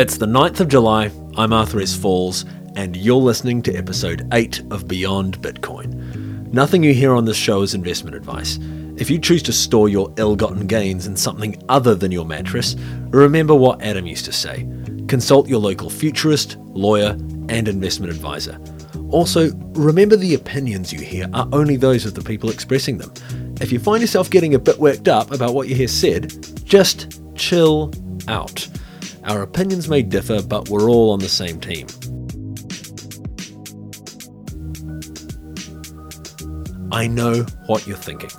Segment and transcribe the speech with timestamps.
[0.00, 1.10] It's the 9th of July.
[1.36, 1.94] I'm Arthur S.
[1.94, 6.50] Falls, and you're listening to episode 8 of Beyond Bitcoin.
[6.50, 8.58] Nothing you hear on this show is investment advice.
[8.96, 12.76] If you choose to store your ill gotten gains in something other than your mattress,
[13.10, 14.66] remember what Adam used to say
[15.06, 17.10] consult your local futurist, lawyer,
[17.50, 18.58] and investment advisor.
[19.10, 23.12] Also, remember the opinions you hear are only those of the people expressing them.
[23.60, 27.20] If you find yourself getting a bit worked up about what you hear said, just
[27.36, 27.92] chill
[28.28, 28.66] out.
[29.24, 31.86] Our opinions may differ, but we're all on the same team.
[36.92, 38.30] I know what you're thinking.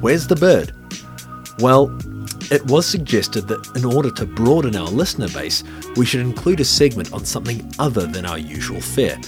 [0.00, 0.72] Where's the bird?
[1.60, 1.96] Well,
[2.50, 5.64] it was suggested that in order to broaden our listener base,
[5.96, 9.18] we should include a segment on something other than our usual fare.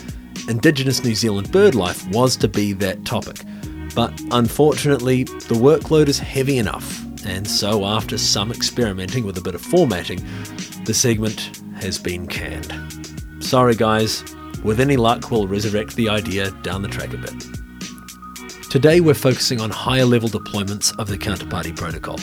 [0.48, 3.40] Indigenous New Zealand bird life was to be that topic,
[3.94, 9.54] but unfortunately, the workload is heavy enough, and so after some experimenting with a bit
[9.54, 10.18] of formatting,
[10.84, 12.72] the segment has been canned.
[13.40, 14.24] Sorry, guys,
[14.64, 17.34] with any luck, we'll resurrect the idea down the track a bit.
[18.70, 22.18] Today, we're focusing on higher level deployments of the counterparty protocol.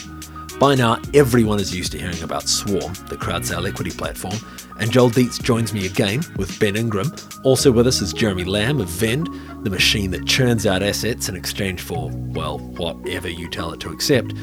[0.59, 4.35] By now, everyone is used to hearing about Swarm, the crowd sale equity platform,
[4.79, 7.13] and Joel Dietz joins me again with Ben Ingram.
[7.43, 11.35] Also with us is Jeremy Lamb of Vennd, the machine that churns out assets in
[11.35, 14.33] exchange for, well, whatever you tell it to accept.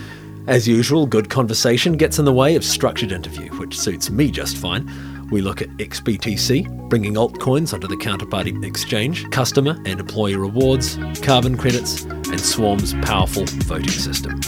[0.47, 4.59] As usual, good conversation gets in the way of structured interview, which suits me just
[4.59, 4.87] fine.
[5.31, 11.57] We look at XBTC, bringing altcoins onto the counterparty exchange, customer and employee rewards, carbon
[11.57, 14.39] credits, and Swarm's powerful voting system.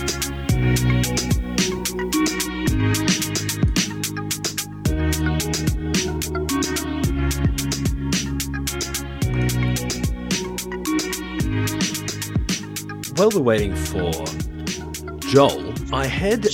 [13.17, 14.13] While we're waiting for
[15.29, 16.47] Joel, I had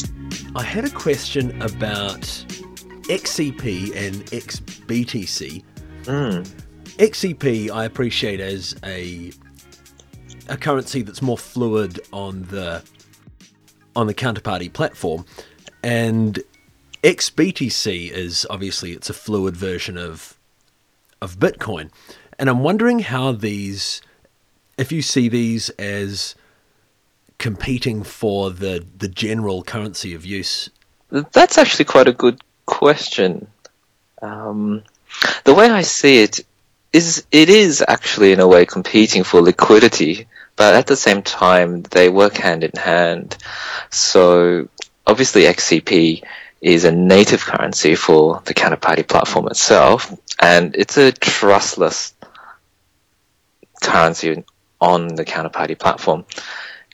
[0.56, 5.62] I had a question about XCP and XBTC.
[6.04, 6.46] Mm.
[6.96, 9.30] XCP I appreciate as a
[10.48, 12.82] a currency that's more fluid on the
[13.94, 15.26] on the counterparty platform,
[15.82, 16.40] and
[17.02, 20.38] XBTC is obviously it's a fluid version of
[21.20, 21.90] of Bitcoin,
[22.38, 24.00] and I'm wondering how these,
[24.78, 26.34] if you see these as
[27.42, 30.70] competing for the the general currency of use?
[31.10, 33.48] That's actually quite a good question.
[34.22, 34.84] Um,
[35.44, 36.40] the way I see it
[36.92, 40.26] is, it is actually in a way competing for liquidity,
[40.56, 43.36] but at the same time they work hand in hand.
[43.90, 44.68] So
[45.06, 46.22] obviously XCP
[46.60, 52.14] is a native currency for the counterparty platform itself, and it's a trustless
[53.82, 54.44] currency
[54.80, 56.24] on the counterparty platform.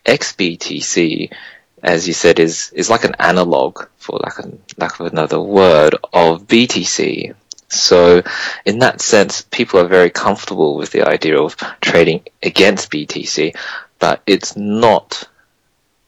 [0.08, 1.30] XBTC,
[1.82, 5.94] as you said, is is like an analog, for lack of, lack of another word,
[6.12, 7.34] of BTC.
[7.68, 8.22] So,
[8.64, 13.54] in that sense, people are very comfortable with the idea of trading against BTC,
[13.98, 15.28] but it's not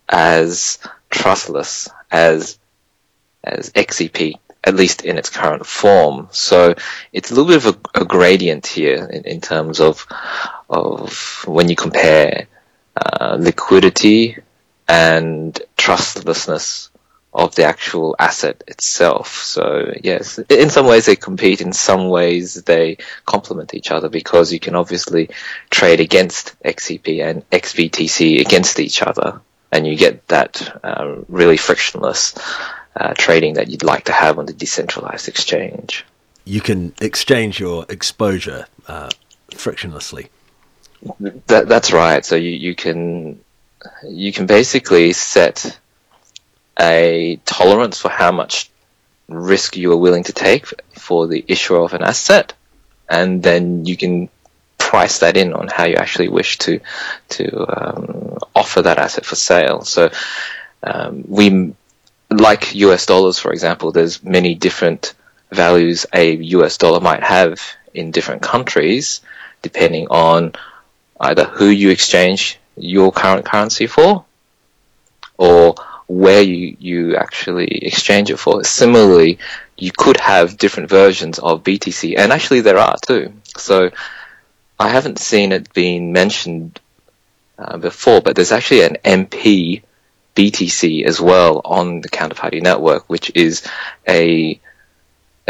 [0.09, 0.79] as
[1.11, 2.59] trustless as
[3.45, 4.35] as XCP,
[4.65, 6.29] at least in its current form.
[6.31, 6.75] So,
[7.13, 10.07] it's a little bit of a, a gradient here in, in terms of
[10.71, 12.47] of when you compare
[13.01, 14.37] uh, liquidity
[14.89, 16.91] and trustlessness
[17.33, 19.37] of the actual asset itself.
[19.37, 24.53] So yes, in some ways they compete, in some ways they complement each other because
[24.53, 25.31] you can obviously
[25.71, 29.41] trade against XCP and XBTC against each other
[29.73, 32.35] and you get that uh, really frictionless
[32.97, 36.05] uh, trading that you'd like to have on the decentralized exchange.
[36.45, 39.11] You can exchange your exposure uh,
[39.53, 40.29] frictionlessly.
[41.47, 42.25] That, that's right.
[42.25, 43.41] So you, you can
[44.07, 45.79] you can basically set
[46.79, 48.71] a tolerance for how much
[49.29, 50.67] risk you are willing to take
[50.99, 52.53] for the issuer of an asset,
[53.09, 54.29] and then you can
[54.79, 56.81] price that in on how you actually wish to
[57.29, 57.45] to
[57.81, 59.83] um, offer that asset for sale.
[59.83, 60.11] So
[60.83, 61.75] um, we
[62.31, 63.93] like US dollars, for example.
[63.93, 65.15] There's many different
[65.51, 67.61] values a US dollar might have
[67.95, 69.21] in different countries,
[69.63, 70.53] depending on
[71.21, 74.25] either who you exchange your current currency for
[75.37, 75.75] or
[76.07, 78.65] where you, you actually exchange it for.
[78.65, 79.39] Similarly,
[79.79, 83.33] you could have different versions of BTC, and actually there are too.
[83.57, 83.91] So
[84.79, 86.81] I haven't seen it being mentioned
[87.59, 89.83] uh, before, but there's actually an MP
[90.35, 93.63] BTC as well on the counterparty network, which is
[94.09, 94.61] a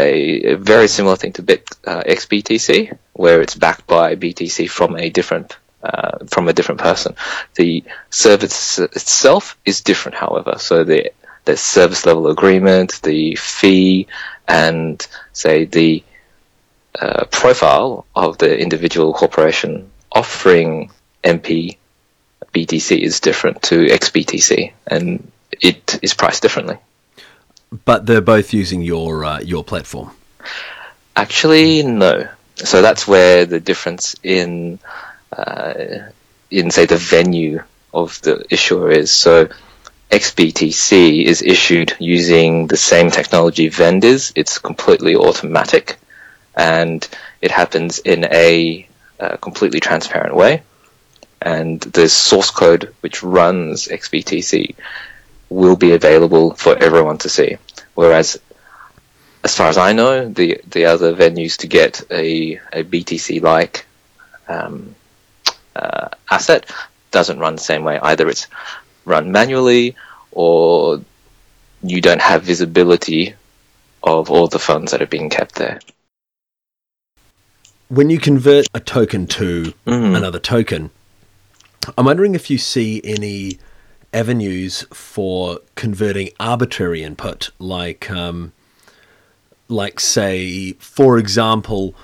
[0.01, 5.09] a, very similar thing to Bit uh, XBTC, where it's backed by BTC from a
[5.09, 7.15] different uh, from a different person.
[7.55, 10.55] The service itself is different, however.
[10.57, 11.11] So the
[11.45, 14.07] the service level agreement, the fee,
[14.47, 16.03] and say the
[16.99, 20.91] uh, profile of the individual corporation offering
[21.23, 21.77] MP
[22.53, 26.77] BTC is different to XBTC, and it is priced differently.
[27.85, 30.11] But they're both using your uh, your platform.
[31.15, 32.27] Actually, no.
[32.55, 34.79] So that's where the difference in
[35.31, 35.73] uh,
[36.49, 37.63] in say the venue
[37.93, 39.11] of the issuer is.
[39.11, 39.49] So
[40.09, 44.33] XBTC is issued using the same technology vendors.
[44.35, 45.97] It's completely automatic,
[46.55, 47.07] and
[47.41, 48.85] it happens in a
[49.17, 50.63] uh, completely transparent way.
[51.41, 54.75] And the source code which runs XBTC
[55.51, 57.57] will be available for everyone to see.
[57.93, 58.39] Whereas,
[59.43, 63.85] as far as I know, the the other venues to get a, a BTC like
[64.47, 64.95] um,
[65.75, 66.71] uh, asset
[67.11, 67.99] doesn't run the same way.
[67.99, 68.47] Either it's
[69.03, 69.95] run manually
[70.31, 71.01] or
[71.83, 73.33] you don't have visibility
[74.03, 75.79] of all the funds that are being kept there.
[77.89, 80.15] When you convert a token to Mhm.
[80.15, 80.91] another token,
[81.97, 83.59] I'm wondering if you see any
[84.13, 88.51] avenues for converting arbitrary input, like, um,
[89.67, 91.95] like say, for example,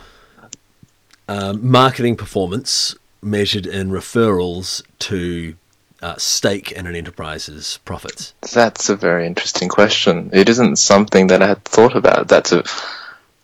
[1.27, 5.56] um, marketing performance measured in referrals to
[6.01, 8.33] uh, stake in an enterprise's profits.
[8.54, 10.30] That's a very interesting question.
[10.31, 12.27] It isn't something that I had thought about.
[12.27, 12.63] That's a,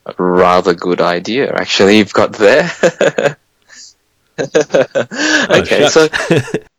[0.06, 1.98] a rather good idea, actually.
[1.98, 2.71] You've got there.
[4.39, 4.56] okay,
[5.50, 6.07] Oh, so.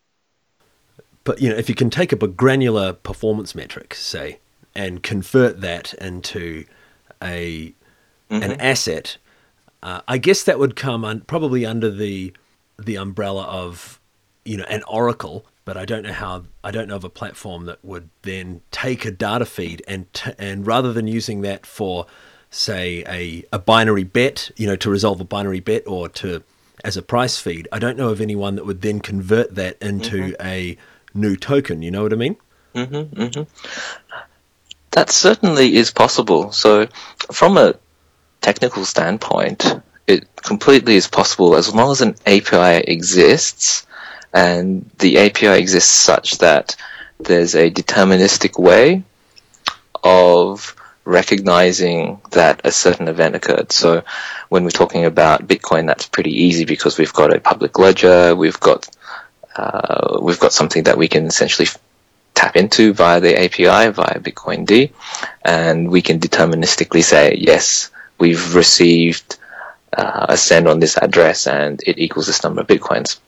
[1.25, 4.39] but you know, if you can take up a granular performance metric, say,
[4.75, 6.65] and convert that into
[7.23, 7.75] a
[8.31, 8.57] an Mhm.
[8.59, 9.17] asset,
[9.83, 12.33] uh, I guess that would come un- probably under the
[12.79, 14.01] the umbrella of
[14.45, 15.47] you know an oracle.
[15.67, 16.45] But I don't know how.
[16.63, 20.33] I don't know of a platform that would then take a data feed and t-
[20.39, 22.07] and rather than using that for
[22.51, 26.43] say a, a binary bet, you know, to resolve a binary bet or to
[26.85, 30.37] as a price feed, I don't know of anyone that would then convert that into
[30.41, 30.77] a
[31.15, 31.83] new token.
[31.83, 32.37] You know what I mean?
[32.75, 33.43] hmm hmm
[34.91, 36.53] That certainly is possible.
[36.53, 36.89] So,
[37.33, 37.75] from a
[38.41, 39.65] technical standpoint,
[40.07, 43.87] it completely is possible as long as an API exists,
[44.33, 46.77] and the API exists such that
[47.19, 49.05] there's a deterministic way
[50.03, 53.71] of recognizing that a certain event occurred.
[53.73, 54.03] So,
[54.49, 58.61] when we're talking about Bitcoin, that's pretty easy because we've got a public ledger, we've
[58.61, 58.89] got
[59.57, 61.69] uh, we've got something that we can essentially
[62.35, 64.91] tap into via the API via bitcoind,
[65.45, 69.37] and we can deterministically say yes, we've received
[69.97, 73.19] uh, a send on this address, and it equals this number of bitcoins.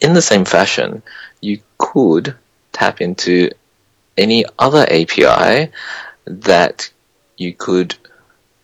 [0.00, 1.02] In the same fashion,
[1.40, 2.34] you could
[2.72, 3.50] tap into
[4.16, 5.70] any other API
[6.26, 6.90] that
[7.36, 7.94] you could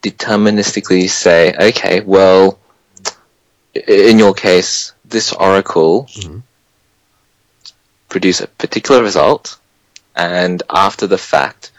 [0.03, 2.59] deterministically say, okay, well,
[3.75, 6.43] in your case, this oracle Mhm.
[8.17, 9.59] Produce a particular result,
[10.15, 11.71] and after the fact,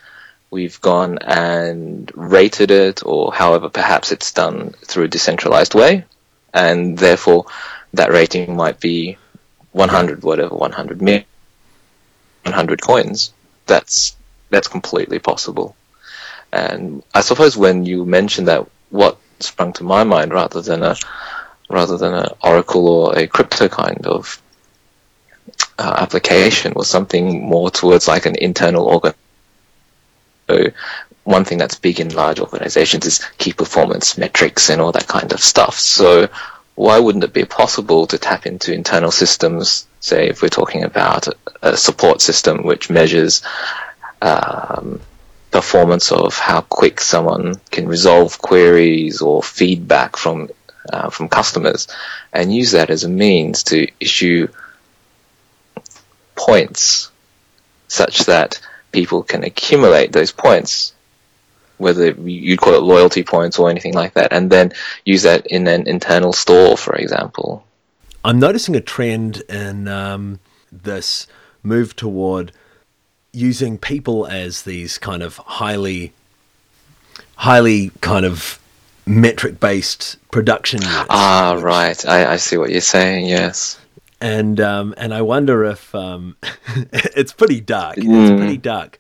[0.52, 6.06] we've gone and rated it, or however, perhaps it's done through a decentralized way,
[6.54, 7.48] and therefore
[7.94, 9.18] that rating might be
[9.72, 11.26] 100, whatever, 100 million,
[12.44, 13.34] 100 coins.
[13.66, 14.16] That's
[14.52, 15.76] that's completely possible.
[16.54, 20.96] And I suppose when you mentioned that, what sprung to my mind, rather than a
[21.68, 24.40] rather than an oracle or a crypto kind of
[25.78, 29.14] uh, application was something more towards like an internal organ.
[30.48, 30.72] So
[31.24, 35.34] one thing that's big in large organizations is key performance metrics and all that kind
[35.34, 35.78] of stuff.
[35.78, 36.30] So
[36.76, 39.88] why wouldn't it be possible to tap into internal systems?
[40.00, 41.28] Say if we're talking about
[41.62, 43.42] a, support system which measures
[44.22, 45.02] um,
[45.52, 50.50] performance of how quick someone can resolve queries or feedback from
[50.94, 51.88] uh, from customers,
[52.32, 54.48] and use that as a means to issue
[56.38, 57.12] points
[57.88, 58.60] such that
[58.92, 60.94] people can accumulate those points,
[61.78, 64.72] whether you'd call it loyalty points or anything like that, and then
[65.06, 67.66] use that in an internal store, for example.
[68.24, 70.40] I'm noticing a trend in um,
[70.72, 71.28] this
[71.64, 72.52] move toward
[73.32, 76.14] using people as these kind of highly,
[77.36, 78.60] highly kind of
[79.06, 81.06] metric based production units.
[81.10, 82.06] Ah, right.
[82.06, 83.26] I, I see what you're saying.
[83.28, 83.80] Yes.
[84.22, 86.38] And um, and I wonder if um,
[86.94, 87.98] it's pretty dark.
[87.98, 88.38] It's Mm.
[88.38, 88.98] pretty dark,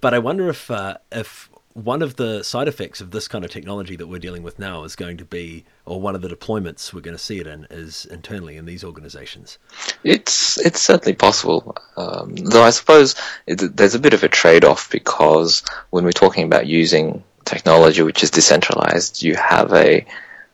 [0.00, 3.50] but I wonder if uh, if one of the side effects of this kind of
[3.50, 6.92] technology that we're dealing with now is going to be, or one of the deployments
[6.92, 9.56] we're going to see it in, is internally in these organizations.
[10.02, 13.14] It's it's certainly possible, um, though I suppose
[13.46, 18.22] it, there's a bit of a trade-off because when we're talking about using technology which
[18.24, 20.04] is decentralized, you have a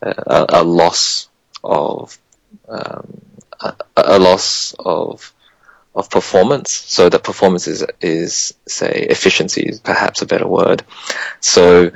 [0.02, 1.28] a, a loss
[1.64, 2.18] of
[2.68, 3.22] um,
[3.96, 5.32] a, loss of
[5.94, 6.72] of performance.
[6.72, 10.84] So that performance is is say efficiency is perhaps a better word.
[11.40, 11.90] So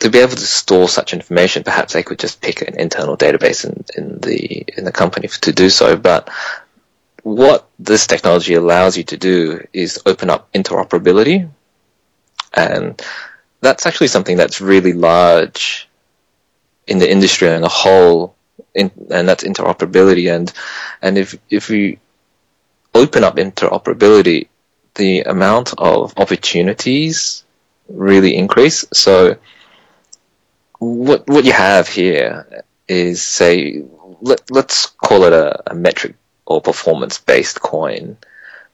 [0.00, 3.64] to be able to store such information, perhaps they could just pick an internal database
[3.64, 5.96] in, in the in the company to do so.
[5.96, 6.28] But
[7.22, 11.48] what this technology allows you to do is open up interoperability,
[12.54, 13.00] and
[13.60, 15.88] that's actually something that's really large
[16.86, 18.34] in the industry and a whole,
[18.74, 20.34] in, and that's interoperability.
[20.34, 20.52] And
[21.02, 21.98] and if if we
[22.94, 24.48] open up interoperability,
[24.94, 27.44] the amount of opportunities
[27.88, 28.84] really increase.
[28.92, 29.36] So
[30.78, 33.82] what what you have here is say
[34.20, 38.16] let, let's call it a, a metric or performance based coin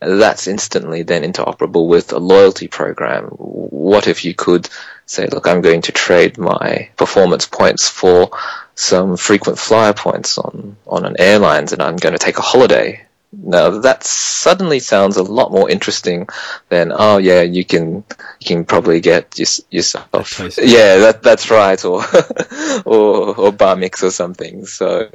[0.00, 3.24] that's instantly then interoperable with a loyalty program.
[3.26, 4.68] What if you could
[5.06, 8.30] say, look, I'm going to trade my performance points for
[8.74, 13.04] some frequent flyer points on, on an airlines and I'm going to take a holiday.
[13.32, 16.28] Now that suddenly sounds a lot more interesting
[16.68, 18.04] than oh yeah you can
[18.38, 19.36] you can probably get
[19.70, 22.04] yourself yeah that that's right or
[22.84, 24.66] or or bar mix or something.
[24.66, 25.10] So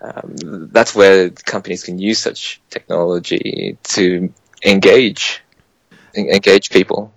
[0.00, 4.32] um, that's where companies can use such technology to
[4.64, 5.42] engage
[6.14, 7.12] engage people.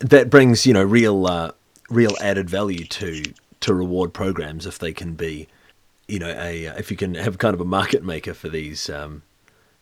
[0.00, 1.52] That brings you know real uh,
[1.88, 3.22] real added value to
[3.62, 5.48] to reward programs if they can be
[6.08, 8.90] you know, a uh, if you can have kind of a market maker for these
[8.90, 9.22] um,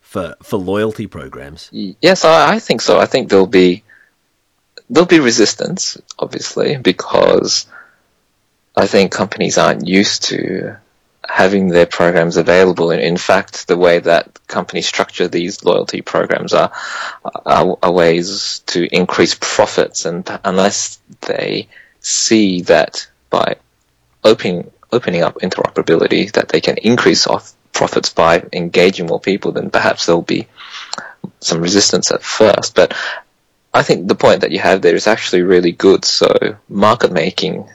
[0.00, 1.68] for for loyalty programs.
[1.72, 3.00] Yes, I, think so.
[3.00, 3.82] I think there'll be
[4.88, 7.66] there'll be resistance, obviously, because
[8.76, 10.76] I think companies aren't used to
[11.28, 12.90] having their programs available.
[12.90, 16.72] In, in fact, the way that companies structure these loyalty programs are,
[17.24, 21.68] are, are ways to increase profits, and unless they
[22.00, 23.56] see that by
[24.24, 29.70] opening opening up interoperability that they can increase off profits by engaging more people, then
[29.70, 30.48] perhaps there'll be
[31.40, 32.74] some resistance at first.
[32.74, 32.94] But
[33.72, 36.04] I think the point that you have there is actually really good.
[36.04, 37.68] So market making,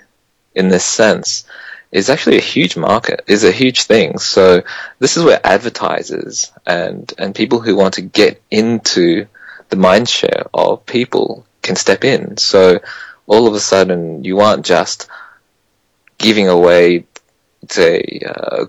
[0.53, 1.45] in this sense,
[1.91, 4.17] is actually a huge market, is a huge thing.
[4.17, 4.63] So
[4.99, 9.27] this is where advertisers and and people who want to get into
[9.69, 12.37] the mind share of people can step in.
[12.37, 12.79] So
[13.27, 15.07] all of a sudden, you aren't just
[16.17, 17.05] giving away,
[17.69, 18.65] say, uh,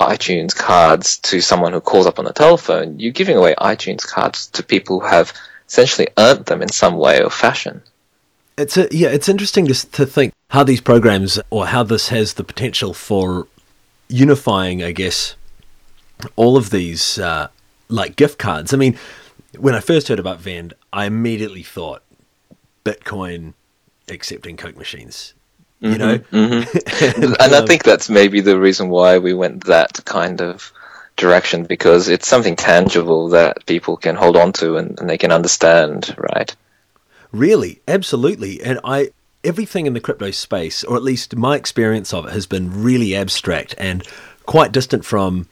[0.00, 2.98] iTunes cards to someone who calls up on the telephone.
[2.98, 5.32] You're giving away iTunes cards to people who have
[5.68, 7.82] essentially earned them in some way or fashion.
[8.58, 12.34] It's a, yeah, it's interesting to, to think how these programs or how this has
[12.34, 13.48] the potential for
[14.08, 15.34] unifying, I guess,
[16.36, 17.48] all of these uh,
[17.88, 18.72] like gift cards.
[18.72, 18.98] I mean,
[19.58, 22.02] when I first heard about Vennd, I immediately thought
[22.84, 23.54] Bitcoin
[24.08, 25.34] accepting Coke machines
[25.92, 26.18] you mm-hmm, know.
[26.18, 27.22] Mm-hmm.
[27.40, 30.72] and I think that's maybe the reason why we went that kind of
[31.16, 35.32] direction because it's something tangible that people can hold on to and, and they can
[35.32, 36.54] understand, right?
[37.32, 38.62] Really, absolutely.
[38.62, 39.10] And I
[39.44, 43.14] everything in the crypto space, or at least my experience of it, has been really
[43.14, 44.06] abstract and
[44.44, 45.48] quite distant from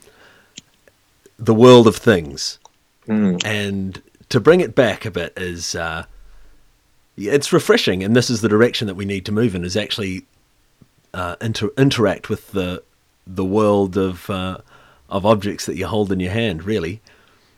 [1.39, 2.59] the world of things.
[3.07, 3.45] Mm.
[3.45, 6.05] And to bring it back a bit is uh,
[7.17, 9.65] it's refreshing, and this is the direction that we need to move in.
[9.65, 10.27] Is actually
[11.13, 12.83] uh, inter- interact with the
[13.27, 14.59] the world of uh,
[15.09, 16.65] of objects that you hold in your hand.
[16.65, 17.01] Really.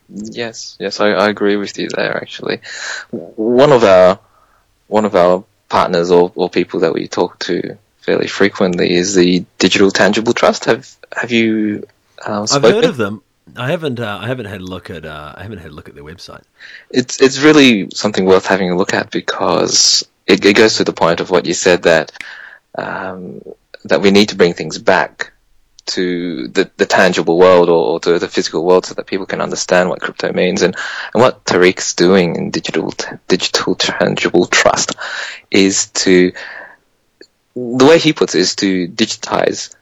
[0.08, 2.16] Yes, yes, I, I agree with you there.
[2.16, 2.60] Actually,
[3.10, 4.20] one of our
[4.86, 9.44] one of our partners or, or people that we talk to fairly frequently is the
[9.58, 10.66] Digital Tangible Trust.
[10.66, 11.86] Have have you?
[12.24, 13.22] Uh, I've heard of them.
[13.54, 14.00] I haven't.
[14.00, 15.04] Uh, I haven't had a look at.
[15.04, 16.42] Uh, I haven't had a look at their website.
[16.90, 20.92] It's it's really something worth having a look at because it, it goes to the
[20.92, 22.12] point of what you said that
[22.76, 23.42] um,
[23.84, 25.32] that we need to bring things back
[25.86, 29.88] to the, the tangible world or to the physical world so that people can understand
[29.88, 30.74] what crypto means and,
[31.14, 32.92] and what Tariq's doing in digital
[33.28, 34.96] digital tangible trust
[35.50, 36.32] is to
[37.54, 39.74] the way he puts it is to digitize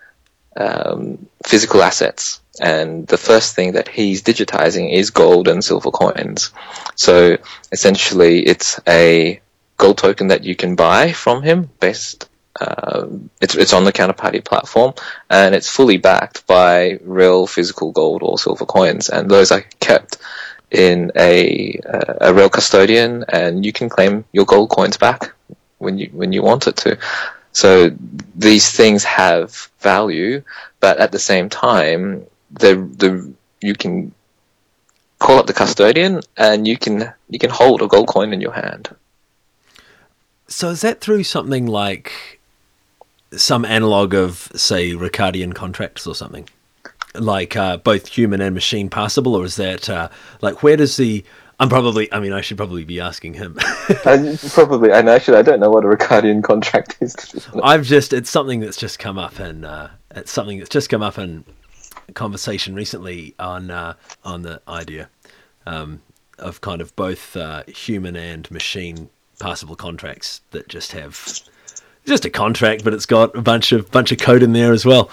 [0.56, 6.52] um, physical assets and the first thing that he's digitizing is gold and silver coins.
[6.94, 7.38] So
[7.72, 9.40] essentially, it's a
[9.76, 12.28] gold token that you can buy from him based.
[12.60, 13.06] Uh,
[13.40, 14.94] it's it's on the counterparty platform,
[15.28, 20.18] and it's fully backed by real physical gold or silver coins, and those are kept
[20.70, 21.80] in a
[22.20, 25.34] a real custodian, and you can claim your gold coins back
[25.78, 26.96] when you when you want it to.
[27.54, 27.90] So
[28.34, 30.42] these things have value,
[30.80, 34.12] but at the same time, the the you can
[35.20, 38.52] call up the custodian and you can you can hold a gold coin in your
[38.52, 38.94] hand.
[40.48, 42.40] so is that through something like
[43.32, 46.48] some analog of, say, Ricardian contracts or something?
[47.14, 50.08] Like uh, both human and machine parsable, or is that uh,
[50.42, 51.24] like where does the
[51.60, 52.12] I'm probably.
[52.12, 53.56] I mean, I should probably be asking him.
[53.58, 57.46] I, probably, and actually, I don't know what a Ricardian contract is.
[57.62, 58.12] I've just.
[58.12, 61.44] It's something that's just come up, and uh, it's something that's just come up in
[62.14, 63.94] conversation recently on uh,
[64.24, 65.08] on the idea
[65.66, 66.02] um,
[66.38, 69.08] of kind of both uh, human and machine
[69.38, 71.40] parsable contracts that just have
[72.04, 74.84] just a contract, but it's got a bunch of bunch of code in there as
[74.84, 75.10] well,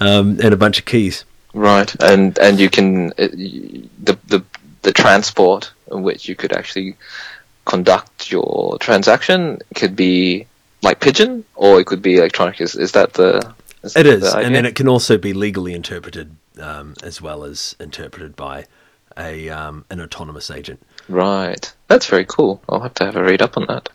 [0.00, 1.24] um, and a bunch of keys.
[1.54, 4.44] Right, and and you can the the
[4.82, 6.96] the transport in which you could actually
[7.64, 10.46] conduct your transaction could be
[10.82, 12.60] like pigeon or it could be electronic.
[12.60, 13.54] Is, is that the?
[13.82, 17.44] Is it is, the and then it can also be legally interpreted um, as well
[17.44, 18.64] as interpreted by
[19.16, 20.82] a um, an autonomous agent.
[21.08, 22.62] Right, that's very cool.
[22.68, 23.88] I'll have to have a read up on that.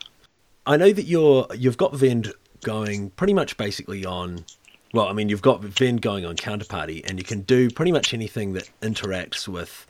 [0.66, 2.32] I know that you're you've got Vennd
[2.64, 4.46] going pretty much basically on.
[4.94, 8.14] Well, I mean, you've got Vennd going on Counterparty, and you can do pretty much
[8.14, 9.88] anything that interacts with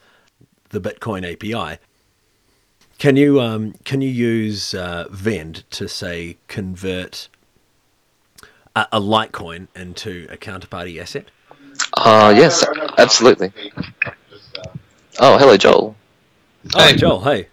[0.70, 1.80] the Bitcoin API.
[3.02, 7.30] Can you um, can you use uh, Vennd to say convert
[8.76, 11.26] a, a Litecoin into a counterparty asset?
[11.98, 12.64] Uh, yes,
[13.00, 13.52] absolutely.
[15.20, 15.96] Oh, hello, Joel.
[16.76, 16.96] Oh, hey.
[16.96, 17.22] Joel.
[17.22, 17.48] Hey.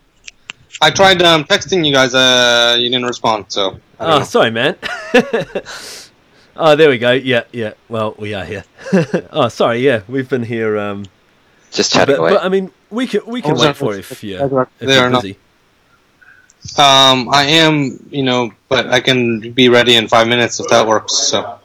[0.82, 2.14] I tried um, texting you guys.
[2.14, 3.46] Uh, you didn't respond.
[3.48, 3.80] So.
[3.98, 4.76] Oh, sorry, man.
[6.56, 7.12] oh, there we go.
[7.12, 7.72] Yeah, yeah.
[7.88, 8.64] Well, we are here.
[9.32, 9.78] oh, sorry.
[9.78, 10.76] Yeah, we've been here.
[10.76, 11.06] Um,
[11.78, 12.30] Just chatting but, away.
[12.32, 15.38] But I mean, we can we can wait for if you if you're busy.
[16.76, 20.88] Um, I am, you know, but I can be ready in five minutes if that
[20.88, 21.14] works.
[21.14, 21.60] So.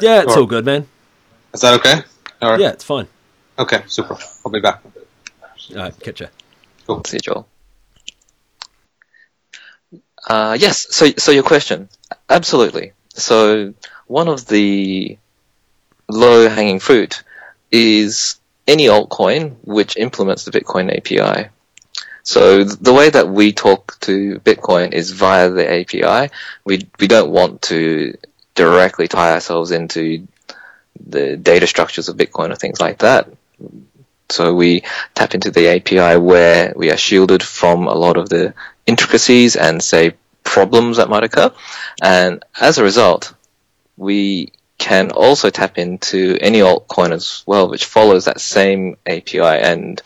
[0.00, 0.88] Yeah, it's all good, man.
[1.52, 2.02] Is that okay?
[2.42, 2.58] Or...
[2.58, 3.06] Yeah, it's fine.
[3.56, 4.18] Okay, super.
[4.44, 4.82] I'll be back.
[5.70, 6.26] All right, catch you.
[6.88, 7.04] Cool.
[7.04, 7.46] See you, Joel.
[10.28, 10.88] Uh, yes.
[10.90, 11.88] So, so your question,
[12.28, 12.90] absolutely.
[13.10, 13.72] So,
[14.08, 15.16] one of the
[16.08, 17.22] low-hanging fruit
[17.70, 21.50] is any altcoin which implements the Bitcoin API.
[22.22, 26.32] So the way that we talk to Bitcoin is via the API.
[26.64, 28.16] We we don't want to
[28.54, 30.26] directly tie ourselves into
[31.06, 33.28] the data structures of Bitcoin or things like that.
[34.30, 38.54] So we tap into the API where we are shielded from a lot of the
[38.86, 41.52] intricacies and say problems that might occur.
[42.02, 43.34] And as a result,
[43.96, 44.52] we
[44.84, 50.02] can also tap into any altcoin as well, which follows that same API and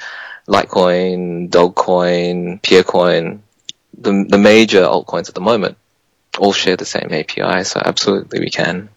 [0.46, 3.40] Litecoin, Dogecoin, Peercoin,
[4.00, 5.76] the, the major altcoins at the moment
[6.38, 8.88] all share the same API, so absolutely we can.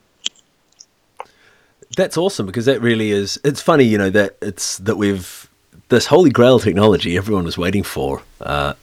[1.98, 3.40] That's awesome because that really is.
[3.44, 5.50] It's funny, you know, that it's that we've
[5.90, 8.76] this holy grail technology everyone was waiting for, uh,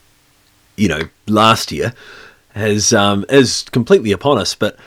[0.75, 1.93] you know, last year
[2.51, 4.53] has um, is completely upon us.
[4.53, 4.77] But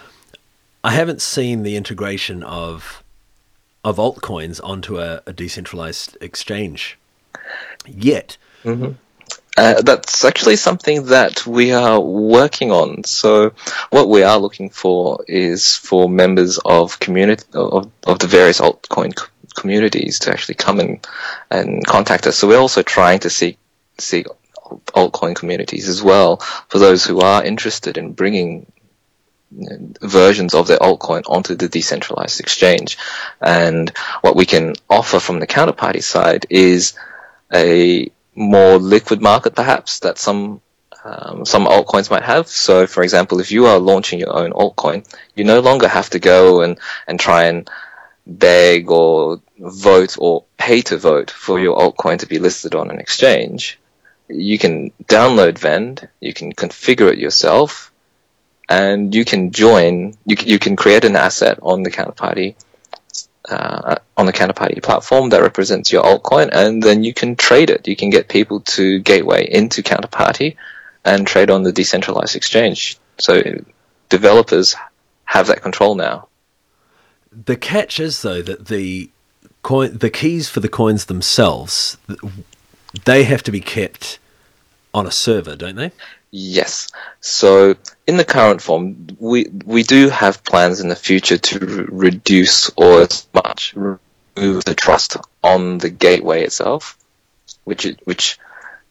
[0.85, 3.03] I haven't seen the integration of
[3.85, 6.99] of altcoins onto a, a decentralized exchange
[7.87, 8.37] yet.
[8.64, 8.92] Mm-hmm.
[9.57, 13.05] Uh, that's actually something that we are working on.
[13.05, 13.53] So,
[13.90, 19.14] what we are looking for is for members of community of, of the various altcoin
[19.14, 21.07] co- communities to actually come and
[21.51, 22.37] and contact us.
[22.37, 23.59] So, we're also trying to seek
[23.99, 24.27] seek
[24.97, 28.73] altcoin communities as well for those who are interested in bringing
[30.01, 32.99] versions of their altcoin onto the decentralized exchange.
[33.41, 36.95] And what we can offer from the counterparty side is
[37.53, 40.61] a more liquid market, perhaps that some
[41.05, 42.47] um, some altcoins might have.
[42.47, 46.19] So, for example, if you are launching your own altcoin, you no longer have to
[46.19, 47.69] go and and try and
[48.27, 53.01] beg or vote or pay to vote for your altcoin to be listed on an
[53.01, 53.81] exchange.
[54.29, 57.92] You can download Vennd, you can configure it yourself,
[58.68, 60.14] and you can join.
[60.27, 62.55] You you can create an asset on the counterparty
[63.48, 67.88] uh, on the counterparty platform that represents your altcoin, and then you can trade it.
[67.88, 70.57] You can get people to gateway into counterparty
[71.05, 72.98] and trade on the decentralized exchange.
[73.18, 73.42] So
[74.09, 74.77] developers
[75.25, 76.29] have that control now.
[77.31, 79.11] The catch is though that the
[79.62, 81.96] coin, the keys for the coins themselves,
[83.05, 84.18] they have to be kept
[84.94, 85.92] on a server, don't they?
[86.35, 86.88] Yes.
[87.21, 91.87] So in the current form, we we do have plans in the future to re-
[92.09, 96.97] reduce or as much remove the trust on the gateway itself,
[97.64, 98.38] which is, which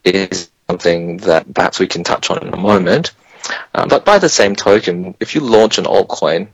[0.03, 3.11] is something that perhaps we can touch on in a moment.
[3.73, 6.47] Um, but by the same token, if you launch an altcoin,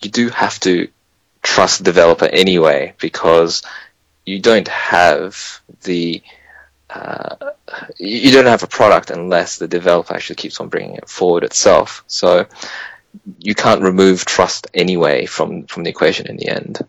[0.00, 0.88] you do have to
[1.42, 3.62] trust the developer anyway because
[4.24, 6.22] you don't have the
[6.90, 7.36] uh,
[7.98, 12.04] you don't have a product unless the developer actually keeps on bringing it forward itself.
[12.06, 12.46] So
[13.38, 16.80] you can't remove trust anyway from, from the equation in the end.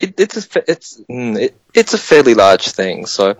[0.00, 3.06] It, it's a, it's mm, it, it's a fairly large thing.
[3.06, 3.36] So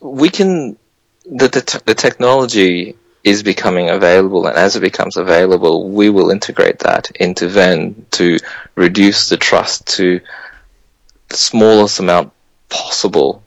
[0.00, 0.78] we can
[1.26, 6.78] the the, the technology is becoming available, and as it becomes available, we will integrate
[6.78, 8.38] that into Vennd to
[8.76, 10.20] reduce the trust to
[11.28, 12.32] the smallest amount
[12.70, 13.42] possible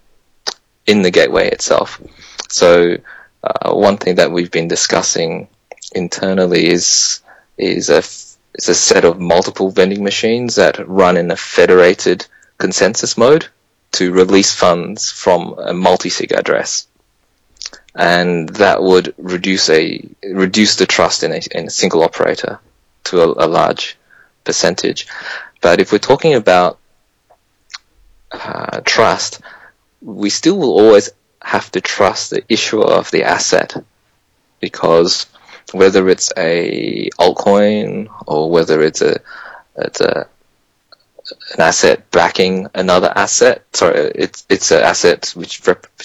[0.86, 2.02] in the gateway itself.
[2.50, 2.98] So
[3.44, 5.48] uh, one thing that we've been discussing
[5.94, 7.22] internally is
[7.58, 8.00] is a
[8.54, 12.26] is a set of multiple vending machines that run in a federated
[12.58, 13.48] consensus mode
[13.94, 16.88] to release funds from a multi-sig address
[17.96, 22.60] and that would reduce a reduce the trust in a, in a single operator
[23.04, 23.98] to a, a large
[24.44, 25.08] percentage.
[25.62, 26.80] But if we're talking about
[28.32, 29.41] uh, trust,
[30.02, 31.10] we still will always
[31.42, 33.76] have to trust the issuer of the asset
[34.60, 35.26] because
[35.72, 39.20] whether it's a altcoin or whether it's a
[39.78, 40.28] it's a
[41.54, 43.64] an asset backing another asset.
[43.74, 45.62] Sorry, it's it's an asset which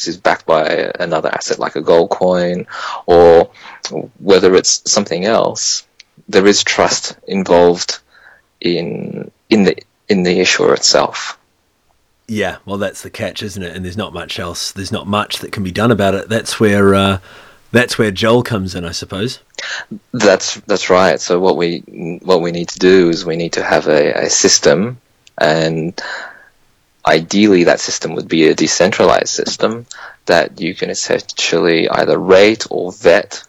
[0.07, 2.67] is backed by another asset like a gold coin,
[3.07, 3.51] or
[4.19, 5.87] whether it's something else.
[6.29, 7.99] There is trust involved
[8.61, 9.77] in in the
[10.09, 11.39] in the issuer itself.
[12.29, 13.77] Yeah, well, that's the catch, isn't it?
[13.77, 14.73] And there's not much else.
[14.73, 16.29] There's not much that can be done about it.
[16.29, 17.19] That's where uh,
[17.71, 19.41] that's where Joel comes in, I suppose.
[20.13, 21.21] That's that's right.
[21.21, 21.81] So what we
[22.23, 24.99] what we need to do is we need to have a, a system
[25.39, 26.01] and
[27.07, 29.87] ideally, that system would be a decentralized system
[30.27, 33.45] that you can essentially either rate or vet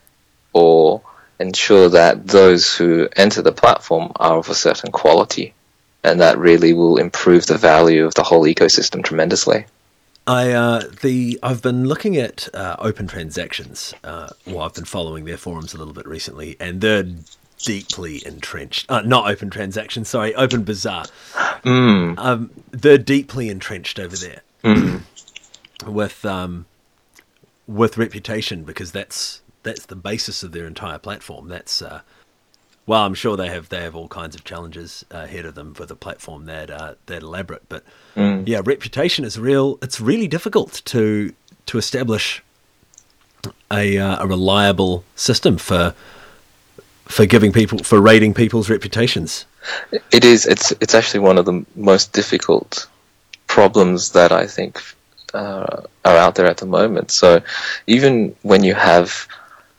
[0.53, 1.01] or
[1.39, 5.53] ensure that those who enter the platform are of a certain quality.
[6.07, 9.65] And that really will improve the value of the whole ecosystem tremendously.
[10.25, 13.93] I uh, the I've been looking at uh, open transactions.
[14.03, 17.05] Uh, well, I've been following their forums a little bit recently, and they're
[17.57, 18.89] deeply entrenched.
[18.89, 21.05] Uh, not Open transactions, sorry, Open Bazaar.
[21.63, 22.17] Mm.
[22.17, 25.01] Um, they're deeply entrenched over there mm.
[25.85, 26.65] with um,
[27.67, 31.47] with reputation because that's that's the basis of their entire platform.
[31.47, 32.01] That's uh,
[32.87, 35.85] well, I'm sure they have they have all kinds of challenges ahead of them for
[35.85, 37.67] the platform that uh, that elaborate.
[37.67, 37.83] But
[38.15, 38.47] mm.
[38.47, 39.77] yeah, reputation is real.
[39.81, 41.33] It's really difficult to
[41.65, 42.41] to establish
[43.69, 45.93] a uh, a reliable system for
[47.05, 49.45] for giving people for rating people's reputations.
[50.11, 50.45] It is.
[50.45, 52.87] It's it's actually one of the most difficult
[53.47, 54.81] problems that I think
[55.33, 57.11] uh, are out there at the moment.
[57.11, 57.41] So
[57.85, 59.27] even when you have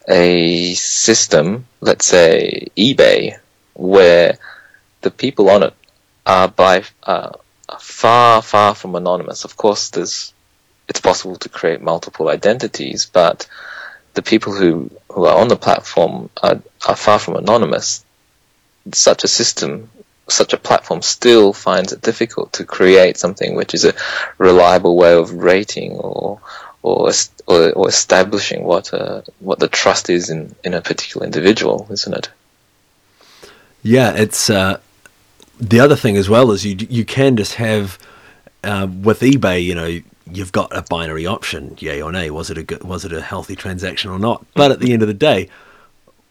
[0.08, 3.38] a system, let's say eBay,
[3.74, 4.38] where
[5.02, 5.74] the people on it
[6.26, 7.32] are by uh,
[7.78, 9.44] far far from anonymous.
[9.44, 10.32] Of course, there's
[10.88, 13.46] it's possible to create multiple identities, but
[14.14, 18.04] the people who, who are on the platform are, are far from anonymous.
[18.92, 19.90] Such a system,
[20.28, 23.94] such a platform still finds it difficult to create something which is a
[24.38, 26.40] reliable way of rating or
[26.82, 27.10] or
[27.46, 32.14] or, or establishing what uh, what the trust is in, in a particular individual, isn't
[32.14, 32.30] it?
[33.82, 34.80] Yeah, it's uh,
[35.60, 37.98] the other thing as well is you you can just have
[38.64, 42.30] uh, with eBay, you know, you've got a binary option, yay or nay.
[42.30, 44.44] Was it a good, was it a healthy transaction or not?
[44.54, 45.48] But at the end of the day,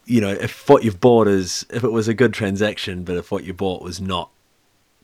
[0.05, 3.31] you know, if what you've bought is if it was a good transaction, but if
[3.31, 4.29] what you bought was not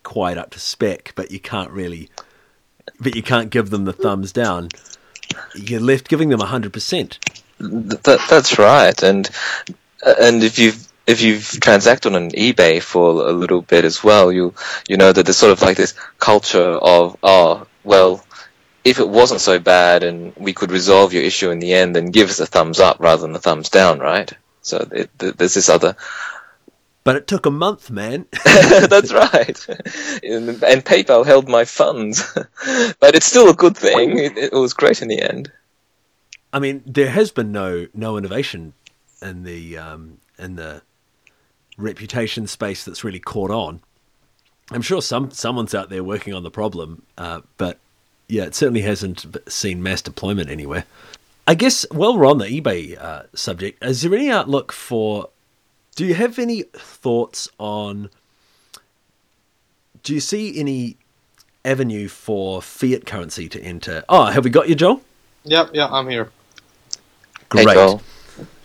[0.03, 2.09] quite up to spec, but you can't really,
[2.99, 4.69] but you can't give them the thumbs down,
[5.55, 7.19] you're left giving them hundred percent.
[7.59, 9.29] That, that's right, and
[10.05, 14.31] uh, and if you've if you've transacted on eBay for a little bit as well,
[14.31, 14.53] you
[14.87, 18.23] you know that there's sort of like this culture of oh well
[18.83, 22.07] if it wasn't so bad and we could resolve your issue in the end, then
[22.07, 24.31] give us a thumbs up rather than a thumbs down, right?
[24.61, 25.95] So it, there's this other.
[27.03, 28.25] But it took a month, man.
[28.45, 29.67] That's right.
[30.23, 32.23] And, and, PayPal held my funds,
[32.99, 34.17] but it's still a good thing.
[34.17, 35.51] It, it, was great in the end.
[36.53, 38.73] I mean, there has been no no innovation
[39.21, 40.81] in the um, in the
[41.77, 43.81] reputation space that's really caught on.
[44.71, 47.79] I'm sure some someone's out there working on the problem, uh, but
[48.27, 50.85] yeah, it certainly hasn't seen mass deployment anywhere.
[51.45, 55.29] I guess while we're on the eBay uh, subject, is there any outlook for?
[55.95, 58.09] Do you have any thoughts on?
[60.01, 60.97] Do you see any
[61.63, 64.03] avenue for fiat currency to enter?
[64.09, 65.01] Oh, have we got you, Joel?
[65.43, 66.31] Yep, yeah, I'm here.
[67.49, 67.67] Great.
[67.69, 67.97] Hey,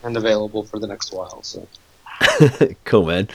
[0.04, 1.42] and available for the next while.
[1.42, 1.66] So.
[2.84, 3.28] cool, man.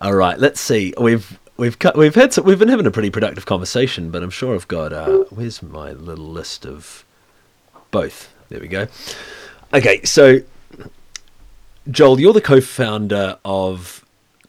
[0.00, 0.94] All right, let's see.
[0.98, 4.30] We've we've cut, we've had some, we've been having a pretty productive conversation, but I'm
[4.30, 7.04] sure I've got uh, where's my little list of
[7.90, 8.32] both.
[8.48, 8.86] There we go.
[9.74, 10.40] Okay, so
[11.90, 14.04] Joel, you're the co-founder of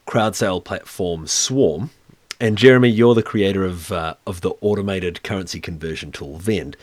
[0.06, 1.90] crowd sale platform Swarm,
[2.40, 6.76] and Jeremy, you're the creator of uh, of the automated currency conversion tool Vennd.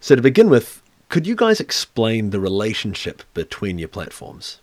[0.00, 4.60] So to begin with, could you guys explain the relationship between your platforms?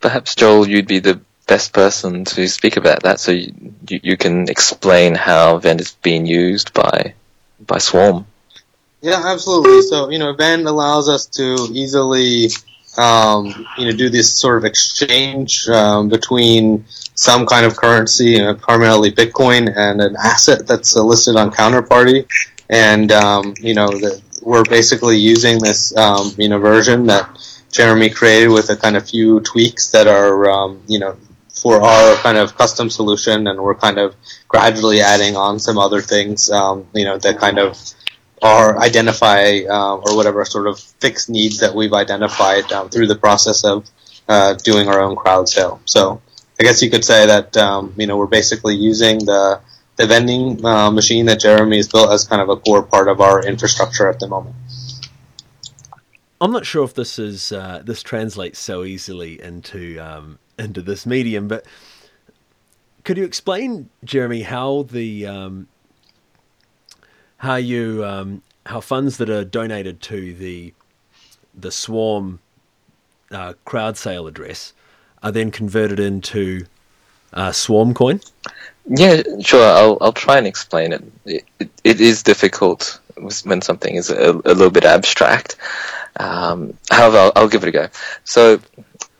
[0.00, 3.52] Perhaps Joel, you'd be the best person to speak about that, so you,
[3.88, 7.14] you, you can explain how Vennd is being used by
[7.64, 8.26] by Swarm.
[9.00, 9.82] Yeah, absolutely.
[9.82, 12.48] So you know, Vennd allows us to easily
[12.98, 18.38] um, you know do this sort of exchange um, between some kind of currency, you
[18.38, 22.26] know, primarily Bitcoin, and an asset that's uh, listed on Counterparty.
[22.68, 27.28] And um, you know, the, we're basically using this um, you know version that
[27.72, 31.16] Jeremy created with a kind of few tweaks that are um, you know
[31.54, 34.14] for our kind of custom solution, and we're kind of
[34.48, 37.78] gradually adding on some other things, um, you know, that kind of
[38.44, 43.16] are identify uh, or whatever sort of fixed needs that we've identified um, through the
[43.16, 43.90] process of
[44.28, 45.80] uh, doing our own crowd sale.
[45.86, 46.20] So
[46.60, 49.60] I guess you could say that um, you know we're basically using the
[49.96, 53.20] the vending uh, machine that Jeremy has built as kind of a core part of
[53.20, 54.54] our infrastructure at the moment.
[56.40, 61.06] I'm not sure if this is uh, this translates so easily into um, into this
[61.06, 61.64] medium, but
[63.04, 65.68] could you explain, Jeremy, how the um,
[67.44, 70.72] how you um, how funds that are donated to the
[71.54, 72.40] the Swarm
[73.30, 74.72] uh, crowd sale address
[75.22, 76.66] are then converted into
[77.32, 78.20] uh, Swarm coin?
[78.86, 79.64] Yeah, sure.
[79.64, 81.04] I'll I'll try and explain it.
[81.24, 82.98] It, it, it is difficult
[83.44, 85.56] when something is a, a little bit abstract.
[86.16, 87.88] Um, however, I'll, I'll, give it a go.
[88.24, 88.60] So,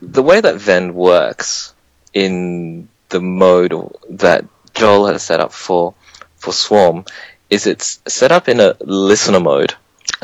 [0.00, 1.74] the way that Vennd works
[2.12, 3.74] in the mode
[4.10, 5.94] that Joel has set up for
[6.36, 7.04] for Swarm
[7.50, 9.74] is it's set up in a listener mode.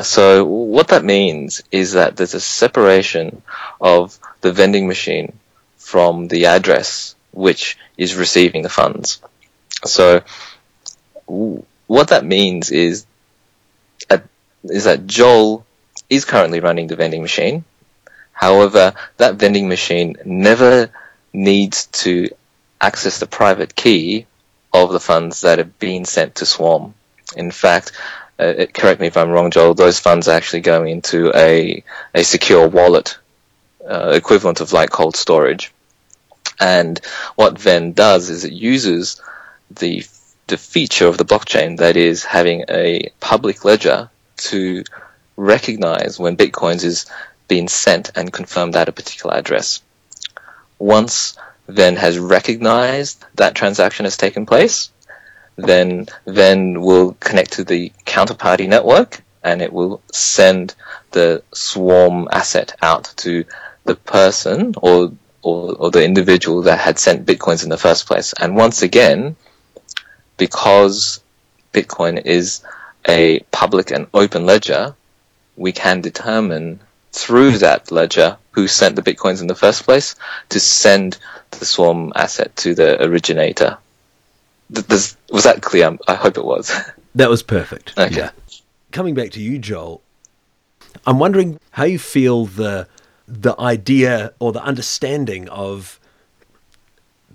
[0.01, 3.41] So what that means is that there's a separation
[3.79, 5.37] of the vending machine
[5.77, 9.21] from the address which is receiving the funds.
[9.85, 10.23] So
[11.87, 13.05] what that means is
[14.63, 15.65] is that Joel
[16.09, 17.63] is currently running the vending machine.
[18.31, 20.89] However, that vending machine never
[21.33, 22.29] needs to
[22.79, 24.27] access the private key
[24.73, 26.93] of the funds that have been sent to Swarm.
[27.35, 27.91] In fact,
[28.39, 32.23] uh, correct me if I'm wrong, Joel, those funds are actually going into a, a
[32.23, 33.17] secure wallet,
[33.87, 35.71] uh, equivalent of like cold storage.
[36.59, 36.99] And
[37.35, 39.21] what Vennd does is it uses
[39.69, 40.05] the,
[40.47, 44.83] the feature of the blockchain that is having a public ledger to
[45.37, 47.05] recognize when Bitcoins is
[47.47, 49.81] being sent and confirmed at a particular address.
[50.79, 51.37] Once
[51.69, 54.89] Vennd has recognized that transaction has taken place,
[55.55, 60.75] then then will connect to the counterparty network and it will send
[61.11, 63.43] the swarm asset out to
[63.85, 65.11] the person or,
[65.41, 68.33] or, or the individual that had sent bitcoins in the first place.
[68.39, 69.35] And once again,
[70.37, 71.21] because
[71.73, 72.63] Bitcoin is
[73.07, 74.95] a public and open ledger,
[75.57, 76.79] we can determine
[77.11, 80.15] through that ledger who sent the bitcoins in the first place
[80.49, 81.17] to send
[81.51, 83.77] the swarm asset to the originator
[84.71, 85.97] does, was that clear?
[86.07, 86.71] I hope it was.
[87.13, 87.93] That was perfect.
[87.99, 88.15] Okay.
[88.15, 88.31] Yeah.
[88.93, 90.01] Coming back to you, Joel,
[91.05, 92.87] I'm wondering how you feel the
[93.27, 95.99] the idea or the understanding of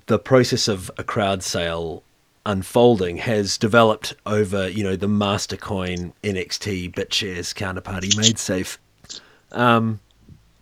[0.07, 2.03] the process of a crowd sale
[2.46, 8.79] unfolding has developed over, you know, the Mastercoin, NXT, BitShares, Counterparty, MaidSafe,
[9.53, 10.01] um,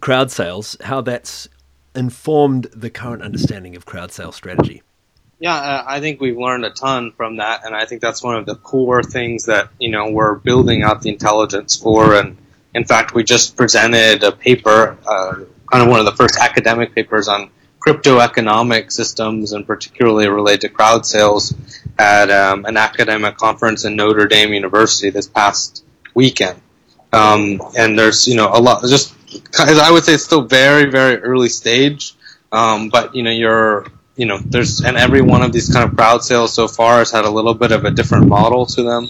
[0.00, 1.48] crowd sales, how that's
[1.94, 4.82] informed the current understanding of crowd sale strategy.
[5.40, 8.36] Yeah, uh, I think we've learned a ton from that, and I think that's one
[8.36, 12.14] of the core things that you know we're building out the intelligence for.
[12.14, 12.36] And
[12.74, 15.34] in fact, we just presented a paper, uh,
[15.70, 20.62] kind of one of the first academic papers on crypto economic systems, and particularly related
[20.62, 21.52] to crowd sales,
[21.98, 26.60] at um, an academic conference in Notre Dame University this past weekend.
[27.12, 29.14] Um, and there's you know a lot, just
[29.58, 32.14] I would say it's still very very early stage,
[32.52, 35.96] um, but you know you're you know, there's and every one of these kind of
[35.96, 39.08] crowd sales so far has had a little bit of a different model to them.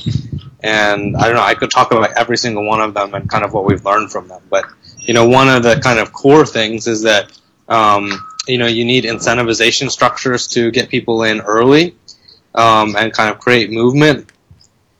[0.62, 3.44] And I don't know, I could talk about every single one of them and kind
[3.44, 4.42] of what we've learned from them.
[4.48, 4.64] But
[4.98, 7.38] you know, one of the kind of core things is that
[7.68, 8.10] um,
[8.46, 11.96] you know you need incentivization structures to get people in early
[12.54, 14.30] um, and kind of create movement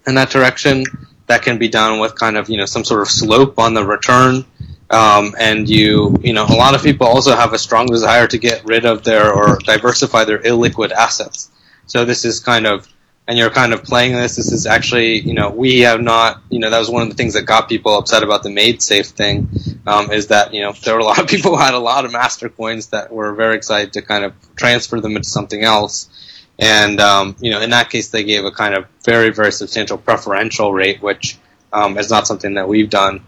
[0.06, 0.84] in that direction.
[1.26, 3.86] That can be done with kind of you know some sort of slope on the
[3.86, 4.44] return
[4.90, 8.38] um, and you, you know, a lot of people also have a strong desire to
[8.38, 11.50] get rid of their or diversify their illiquid assets.
[11.86, 12.88] So this is kind of
[13.26, 16.58] and you're kind of playing this, this is actually, you know, we have not, you
[16.58, 19.48] know, that was one of the things that got people upset about the MaidSafe thing,
[19.86, 22.04] um, is that, you know, there were a lot of people who had a lot
[22.04, 26.10] of master coins that were very excited to kind of transfer them into something else.
[26.58, 29.96] And, um, you know, in that case, they gave a kind of very, very substantial
[29.96, 31.38] preferential rate, which
[31.72, 33.24] um, is not something that we've done.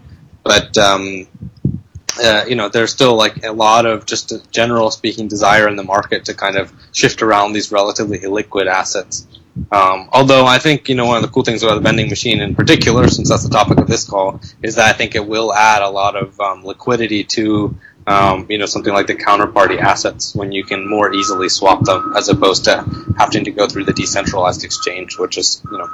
[0.47, 1.27] But, um,
[2.23, 5.75] uh, you know, there's still like a lot of just a general speaking desire in
[5.75, 9.27] the market to kind of shift around these relatively illiquid assets.
[9.71, 12.41] Um, although I think you know one of the cool things about the vending machine
[12.41, 15.53] in particular, since that's the topic of this call, is that I think it will
[15.53, 20.35] add a lot of um, liquidity to um, you know something like the counterparty assets
[20.35, 22.85] when you can more easily swap them as opposed to
[23.17, 25.89] having to go through the decentralized exchange, which is you know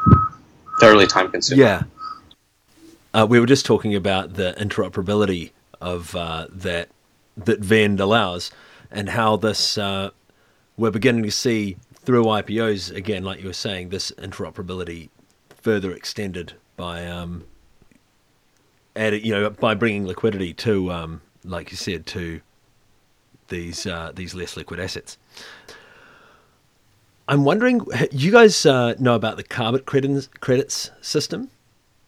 [0.80, 1.66] fairly time consuming.
[1.66, 1.84] Yeah.
[3.14, 6.90] Uh, we were just talking about the interoperability of uh, that
[7.36, 8.52] that Vennd allows,
[8.92, 10.10] and how this uh,
[10.78, 15.10] we're beginning to see through IPOs again, like you were saying, this interoperability
[15.62, 17.46] further extended by um,
[18.96, 22.42] added, you know, by bringing liquidity to, um, like you said, to
[23.48, 25.18] these uh, these less liquid assets.
[27.28, 31.50] I'm wondering, you guys uh, know about the carbon credits credits system?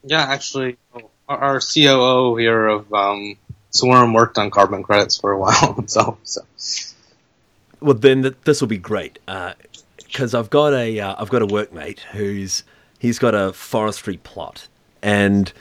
[0.03, 0.77] Yeah, actually,
[1.27, 3.37] our COO here of um,
[3.71, 5.83] Swarm worked on carbon credits for a while.
[5.87, 6.17] So.
[7.81, 9.19] Well, then th- this will be great
[9.97, 12.63] because uh, I've got a have uh, got a workmate who's
[12.97, 14.67] he's got a forestry plot,
[15.01, 15.51] and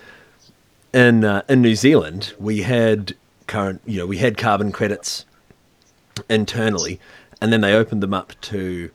[0.93, 3.15] in uh, in New Zealand we had
[3.47, 5.27] current you know we had carbon credits
[6.31, 7.01] internally,
[7.41, 8.91] and then they opened them up to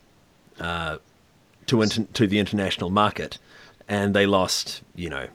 [0.60, 0.98] uh,
[1.68, 3.38] to inter- to the international market,
[3.88, 5.28] and they lost you know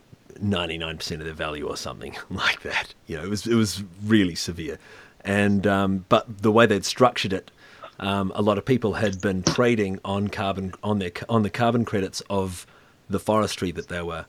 [0.43, 2.95] 99% of their value or something like that.
[3.07, 4.79] You know, it was it was really severe.
[5.25, 7.51] And um, but the way they'd structured it,
[7.99, 11.85] um, a lot of people had been trading on carbon on their on the carbon
[11.85, 12.67] credits of
[13.09, 14.27] the forestry that they were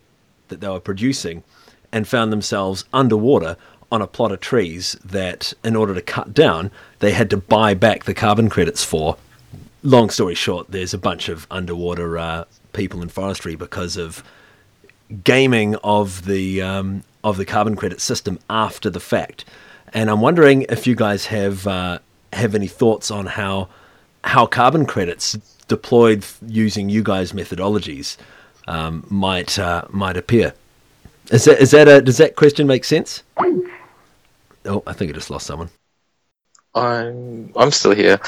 [0.48, 1.44] that they were producing,
[1.92, 3.58] and found themselves underwater
[3.92, 7.74] on a plot of trees that, in order to cut down, they had to buy
[7.74, 9.18] back the carbon credits for.
[9.84, 14.24] Long story short, there's a bunch of underwater uh, people in forestry because of
[15.24, 19.46] gaming of the um, of the carbon credit system after the fact.
[19.94, 22.00] And I'm wondering if you guys have uh,
[22.34, 23.70] have any thoughts on how
[24.24, 25.38] how carbon credits
[25.68, 28.18] deployed using you guys' methodologies
[28.68, 30.54] um, might uh, might appear.
[31.32, 33.24] Is that is that a does that question make sense?
[34.66, 35.70] Oh, I think I just lost someone.
[36.74, 38.20] I'm I'm still here.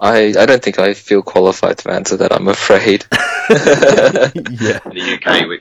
[0.00, 2.32] I, I don't think I feel qualified to answer that.
[2.32, 3.04] I'm afraid.
[3.50, 4.80] yeah.
[4.86, 5.60] In the UK, we,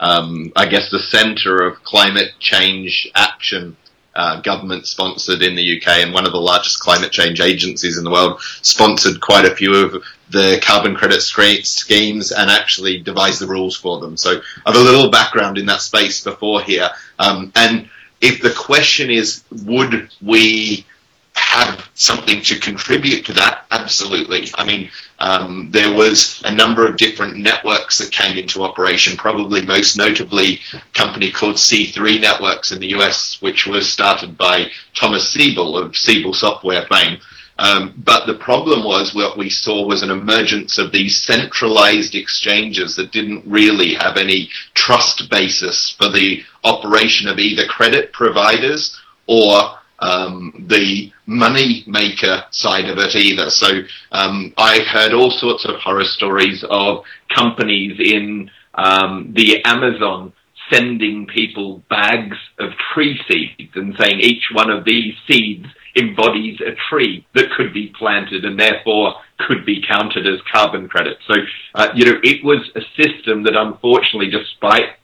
[0.00, 3.76] um, I guess, the centre of climate change action.
[4.16, 8.04] Uh, government sponsored in the UK, and one of the largest climate change agencies in
[8.04, 13.46] the world sponsored quite a few of the carbon credit schemes and actually devised the
[13.48, 14.16] rules for them.
[14.16, 16.90] So I have a little background in that space before here.
[17.18, 17.88] Um, and
[18.20, 20.86] if the question is, would we
[21.34, 24.48] have something to contribute to that, absolutely.
[24.54, 29.62] I mean, um, there was a number of different networks that came into operation, probably
[29.64, 35.28] most notably a company called C3 Networks in the US, which was started by Thomas
[35.28, 37.18] Siebel of Siebel Software fame.
[37.58, 42.96] Um, but the problem was what we saw was an emergence of these centralized exchanges
[42.96, 49.78] that didn't really have any trust basis for the operation of either credit providers or
[49.98, 53.50] um, the money maker side of it either.
[53.50, 53.68] So
[54.12, 57.04] um, I've heard all sorts of horror stories of
[57.34, 60.32] companies in um, the Amazon
[60.70, 66.74] sending people bags of tree seeds and saying each one of these seeds embodies a
[66.88, 71.20] tree that could be planted and therefore could be counted as carbon credits.
[71.28, 71.34] So,
[71.74, 74.96] uh, you know, it was a system that unfortunately, despite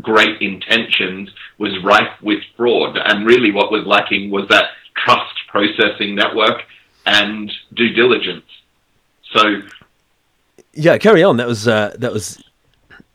[0.00, 2.96] great intentions was rife with fraud.
[2.96, 6.62] And really what was lacking was that trust processing network
[7.06, 8.44] and due diligence.
[9.32, 9.62] So
[10.72, 11.36] yeah, carry on.
[11.36, 12.42] That was uh, that was.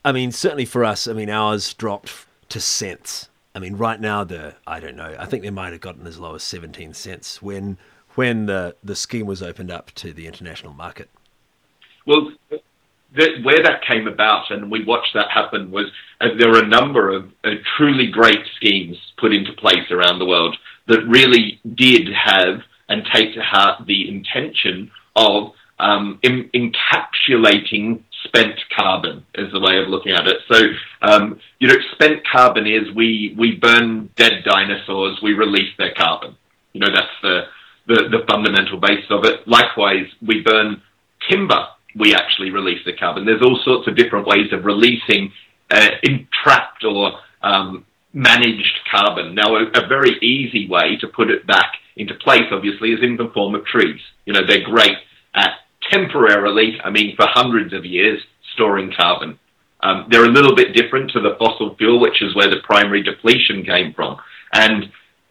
[0.04, 1.06] I mean, certainly for us.
[1.06, 3.28] I mean, ours dropped to cents.
[3.54, 5.16] I mean, right now the I don't know.
[5.18, 7.78] I think they might have gotten as low as seventeen cents when
[8.14, 11.08] when the the scheme was opened up to the international market.
[12.06, 12.32] Well,
[13.16, 15.86] that, where that came about, and we watched that happen, was
[16.20, 20.26] uh, there were a number of uh, truly great schemes put into place around the
[20.26, 20.56] world
[20.86, 28.58] that really did have and take to heart the intention of um, in, encapsulating spent
[28.76, 30.38] carbon is the way of looking at it.
[30.50, 30.60] So,
[31.02, 36.36] um, you know, spent carbon is we, we burn dead dinosaurs, we release their carbon.
[36.72, 37.42] You know, that's the,
[37.86, 39.46] the, the fundamental basis of it.
[39.46, 40.82] Likewise, we burn
[41.30, 43.24] timber we actually release the carbon.
[43.24, 45.32] There's all sorts of different ways of releasing
[45.70, 49.34] uh, entrapped or um, managed carbon.
[49.34, 53.16] Now, a, a, very easy way to put it back into place, obviously, is in
[53.16, 54.00] the form of trees.
[54.24, 54.96] You know, they're great
[55.34, 55.50] at
[55.90, 58.20] temporarily, I mean, for hundreds of years,
[58.54, 59.38] storing carbon.
[59.80, 63.02] Um, they're a little bit different to the fossil fuel, which is where the primary
[63.02, 64.16] depletion came from.
[64.52, 64.90] And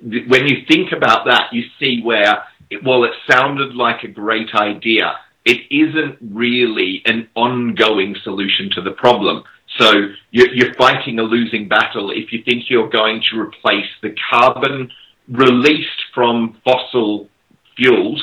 [0.09, 4.07] th- when you think about that, you see where, it, while it sounded like a
[4.07, 5.13] great idea,
[5.47, 9.43] it isn't really an ongoing solution to the problem.
[9.79, 14.91] So you're, fighting a losing battle if you think you're going to replace the carbon
[15.29, 17.29] released from fossil
[17.77, 18.21] fuels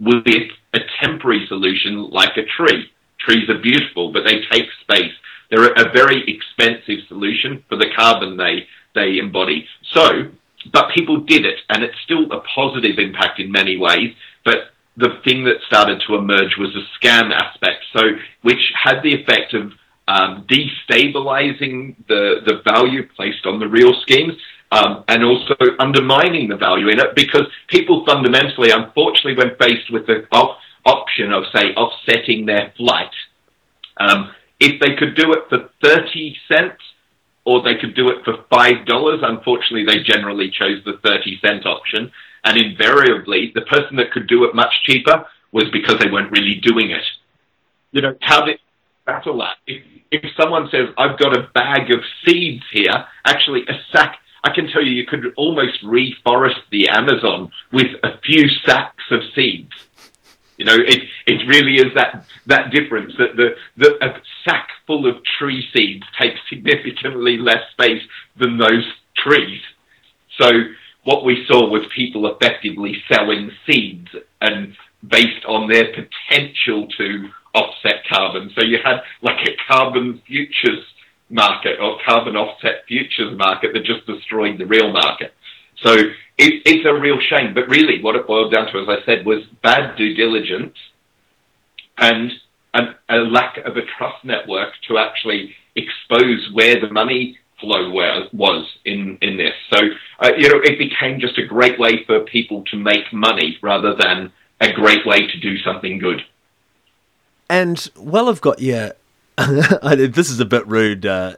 [0.00, 2.90] with a temporary solution like a tree.
[3.20, 5.12] Trees are beautiful, but they take space.
[5.50, 8.66] They're a very expensive solution for the carbon they,
[8.96, 9.66] they embody.
[9.92, 10.30] So,
[10.72, 14.12] but people did it, and it's still a positive impact in many ways,
[14.44, 18.02] but the thing that started to emerge was a scam aspect, so
[18.42, 19.72] which had the effect of
[20.06, 24.34] um, destabilizing the, the value placed on the real schemes
[24.70, 30.06] um, and also undermining the value in it because people fundamentally, unfortunately, when faced with
[30.06, 33.12] the op- option of, say, offsetting their flight,
[33.98, 36.82] um, if they could do it for 30 cents
[37.44, 42.10] or they could do it for $5, unfortunately, they generally chose the 30 cent option.
[42.44, 46.56] And invariably, the person that could do it much cheaper was because they weren't really
[46.56, 47.04] doing it.
[47.92, 48.58] You know, how did
[49.06, 49.56] battle that?
[49.66, 54.50] If, if someone says, I've got a bag of seeds here, actually a sack, I
[54.54, 59.72] can tell you, you could almost reforest the Amazon with a few sacks of seeds.
[60.58, 65.08] You know, it it really is that that difference that the, the a sack full
[65.08, 68.02] of tree seeds takes significantly less space
[68.36, 68.84] than those
[69.16, 69.60] trees.
[70.38, 70.50] So
[71.04, 74.08] what we saw was people effectively selling seeds
[74.40, 74.74] and
[75.06, 78.50] based on their potential to offset carbon.
[78.58, 80.84] So you had like a carbon futures
[81.30, 85.32] market or carbon offset futures market that just destroyed the real market.
[85.82, 87.54] So it, it's a real shame.
[87.54, 90.76] But really, what it boiled down to, as I said, was bad due diligence
[91.98, 92.32] and
[92.72, 97.90] an, a lack of a trust network to actually expose where the money flow
[98.32, 99.54] was in, in this.
[99.72, 99.78] So,
[100.20, 103.94] uh, you know, it became just a great way for people to make money rather
[103.94, 106.22] than a great way to do something good.
[107.48, 108.90] And while I've got you,
[109.38, 111.06] this is a bit rude.
[111.06, 111.36] Uh,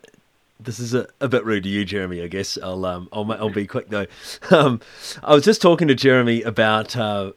[0.58, 2.22] this is a, a bit rude to you, Jeremy.
[2.22, 4.06] I guess I'll um, I'll I'll be quick though.
[4.50, 4.80] Um,
[5.22, 7.32] I was just talking to Jeremy about uh,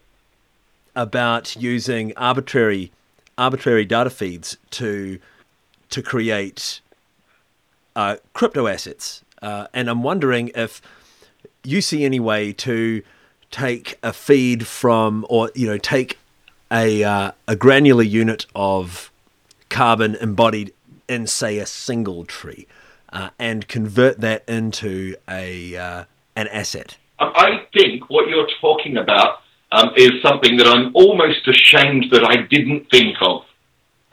[0.95, 2.91] about using arbitrary
[3.38, 5.19] arbitrary data feeds to
[5.89, 6.82] to create
[8.00, 10.82] uh, crypto assets, uh, and I'm wondering if
[11.66, 13.04] you see any way to
[13.52, 16.18] take a feed from, or you know, take
[16.72, 19.12] a uh, a granular unit of
[19.68, 20.72] carbon embodied
[21.10, 22.68] in, say, a single tree,
[23.12, 26.06] uh, and convert that into a uh,
[26.38, 26.95] an asset.
[27.20, 29.41] I think what you're talking about
[29.74, 33.43] um, is something that I'm almost ashamed that I didn't think of.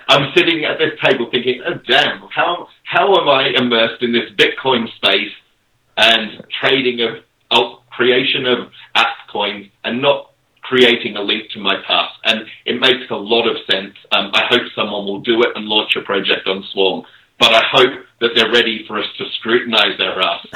[0.08, 4.30] I'm sitting at this table thinking, oh damn, how how am I immersed in this
[4.36, 5.32] Bitcoin space
[5.96, 7.00] and trading
[7.50, 8.68] of, creation of
[9.32, 10.32] coins and not
[10.62, 12.14] creating a link to my past.
[12.24, 13.94] And it makes a lot of sense.
[14.12, 17.04] Um, I hope someone will do it and launch a project on Swarm.
[17.38, 20.46] But I hope that they're ready for us to scrutinize their ass.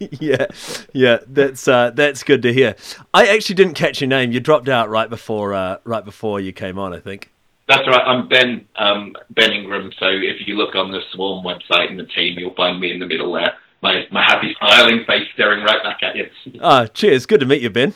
[0.20, 0.46] yeah,
[0.94, 2.76] yeah, that's uh, that's good to hear.
[3.12, 4.32] I actually didn't catch your name.
[4.32, 6.94] You dropped out right before uh, right before you came on.
[6.94, 7.30] I think.
[7.68, 8.02] That's right.
[8.04, 9.92] I'm Ben um, Ben Ingram.
[9.98, 12.98] So if you look on the Swarm website and the team, you'll find me in
[12.98, 13.54] the middle there.
[13.82, 16.28] My my happy smiling face staring right back at you.
[16.60, 17.26] Ah, cheers.
[17.26, 17.94] Good to meet you, Ben.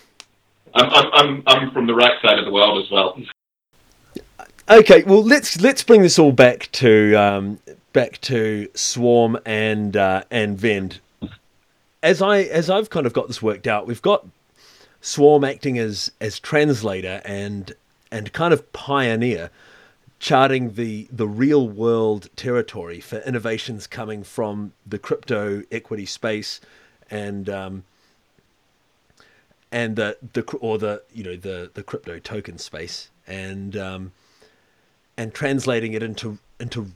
[0.75, 3.19] I'm, I'm, I'm, I'm from the right side of the world as well.
[4.69, 7.61] Okay, well let's let's bring this all back to um,
[7.93, 10.99] back to Swarm and uh, and Vennd.
[12.03, 14.27] As I as I've kind of got this worked out, we've got
[15.01, 17.75] Swarm acting as as translator and
[18.11, 19.51] and kind of pioneer,
[20.19, 26.61] charting the the real world territory for innovations coming from the crypto equity space
[27.11, 27.85] and um,
[29.71, 34.13] and the the or the you know the the crypto token space and um,
[35.17, 36.93] and translating it into into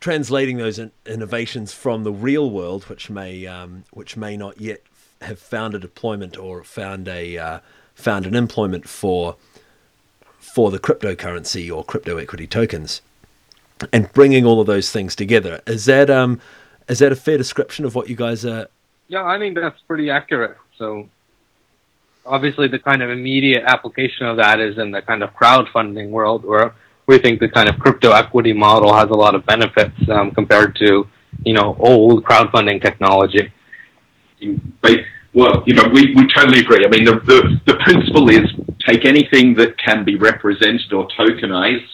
[0.00, 4.82] translating those in- innovations from the real world, which may um, which may not yet
[5.20, 7.60] have found a deployment or found a uh,
[7.94, 9.36] found an employment for
[10.40, 13.02] for the cryptocurrency or crypto equity tokens,
[13.92, 15.60] and bringing all of those things together.
[15.66, 16.40] Is that um
[16.88, 18.68] is that a fair description of what you guys are?
[19.08, 20.56] Yeah, I think that's pretty accurate.
[20.76, 21.08] So
[22.26, 26.44] obviously the kind of immediate application of that is in the kind of crowdfunding world
[26.44, 26.74] where
[27.06, 30.76] we think the kind of crypto equity model has a lot of benefits um, compared
[30.76, 31.06] to
[31.44, 33.52] you know old crowdfunding technology.
[35.32, 36.84] Well, you know, we, we totally agree.
[36.84, 38.50] I mean, the, the, the principle is
[38.86, 41.86] take anything that can be represented or tokenized.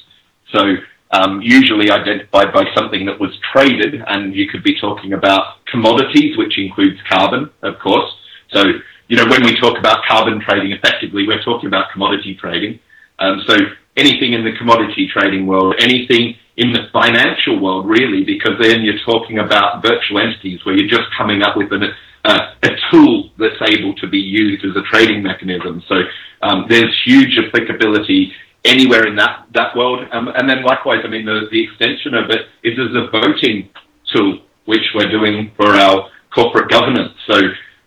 [0.53, 0.77] So
[1.11, 6.37] um, usually identified by something that was traded, and you could be talking about commodities,
[6.39, 8.11] which includes carbon, of course.
[8.53, 8.65] So,
[9.09, 12.81] you know, when we talk about carbon trading effectively, we're talking about commodity trading.
[13.19, 13.57] Um, so
[13.97, 18.99] anything in the commodity trading world, anything in the financial world, really, because then you're
[19.05, 21.83] talking about virtual entities where you're just coming up with an,
[22.25, 25.83] uh, a tool that's able to be used as a trading mechanism.
[25.87, 25.97] So
[26.43, 28.33] um, there's huge applicability
[28.65, 30.07] anywhere in that, that world.
[30.13, 33.69] Um, and then likewise, I mean, the, the extension of it is as a voting
[34.15, 37.13] tool, which we're doing for our corporate governance.
[37.29, 37.39] So,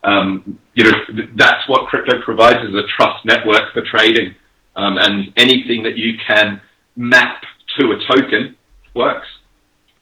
[0.03, 0.93] um, you know,
[1.35, 4.35] that's what crypto provides as a trust network for trading.
[4.75, 6.61] Um, and anything that you can
[6.95, 7.43] map
[7.79, 8.55] to a token
[8.99, 9.27] works.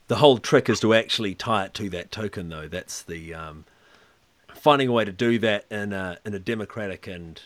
[0.08, 2.68] The whole trick is to actually tie it to that token, though.
[2.68, 3.66] That's the um,
[4.54, 7.42] finding a way to do that in a in a democratic and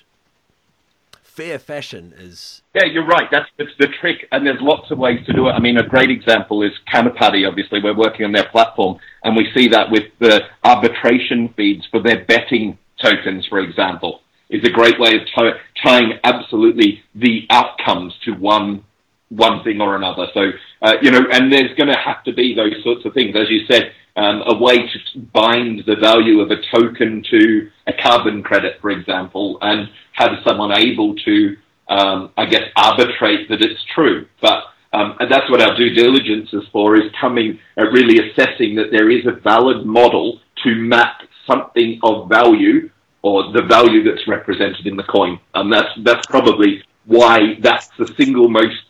[1.24, 2.62] fair fashion is.
[2.76, 3.28] Yeah, you're right.
[3.32, 5.52] That's, that's the trick, and there's lots of ways to do it.
[5.52, 7.48] I mean, a great example is Counterparty.
[7.48, 12.02] Obviously, we're working on their platform, and we see that with the arbitration feeds for
[12.02, 18.14] their betting tokens, for example, is a great way of t- tying absolutely the outcomes
[18.26, 18.84] to one
[19.32, 20.28] one thing or another.
[20.34, 20.52] So,
[20.82, 23.50] uh, you know, and there's going to have to be those sorts of things, as
[23.50, 28.44] you said um, a way to bind the value of a token to a carbon
[28.44, 31.58] credit, for example, and have someone able to,
[31.88, 34.28] um, I guess, arbitrate that it's true.
[34.42, 34.64] But
[34.94, 38.92] um, and that's what our due diligence is for, is coming, uh, really assessing that
[38.92, 42.90] there is a valid model to map something of value
[43.22, 45.40] or the value that's represented in the coin.
[45.54, 48.82] And that's, that's probably why that's the single most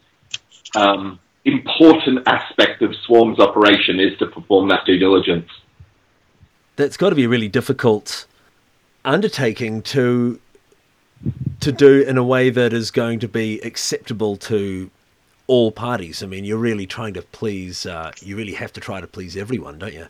[0.76, 5.50] um, important aspect of Swarm's operation is to perform that due diligence.
[6.76, 8.26] That's got to be a really difficult
[9.04, 10.40] undertaking to
[11.60, 14.90] to do in a way that is going to be acceptable to
[15.46, 16.24] all parties.
[16.24, 17.86] I mean, you're really trying to please.
[17.86, 20.08] Uh, you really have to try to please everyone, don't you?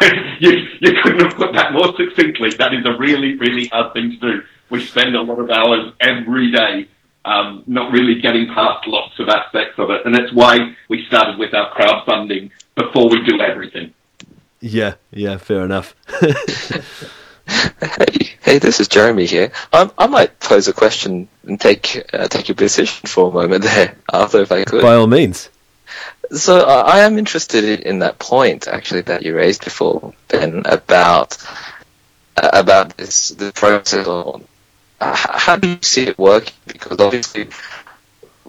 [0.40, 2.50] you, you couldn't have put that more succinctly.
[2.50, 4.42] That is a really, really hard thing to do.
[4.68, 6.88] We spend a lot of hours every day
[7.26, 10.06] um, not really getting past lots of aspects of it.
[10.06, 13.92] And that's why we started with our crowdfunding before we do everything.
[14.60, 15.94] Yeah, yeah, fair enough.
[17.46, 19.52] hey, hey, this is Jeremy here.
[19.72, 23.64] Um, I might pose a question and take uh, take your position for a moment
[23.64, 24.82] there, Arthur, if I could.
[24.82, 25.50] By all means.
[26.32, 30.62] So uh, I am interested in, in, that point actually that you raised before, Ben,
[30.64, 31.36] about
[32.36, 34.44] uh, about this the process of
[35.00, 36.54] how do you see it working?
[36.66, 37.48] Because obviously,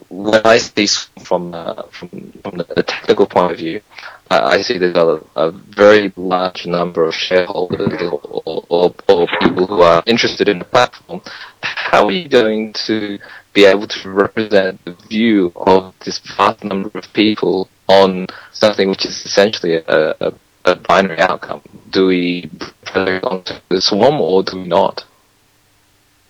[0.10, 0.88] when I see
[1.24, 2.10] from uh, from,
[2.44, 3.82] from the technical point of view,
[4.30, 9.68] I, I see there's a, a, very large number of shareholders or, or, or, people
[9.68, 11.22] who are interested in the platform.
[11.62, 13.20] How are you going to
[13.54, 19.06] be able to represent the view of this vast number of people on something which
[19.06, 20.34] is essentially a, a,
[20.66, 21.62] a binary outcome?
[21.90, 22.50] Do we
[22.86, 25.04] project onto the swarm or do we not?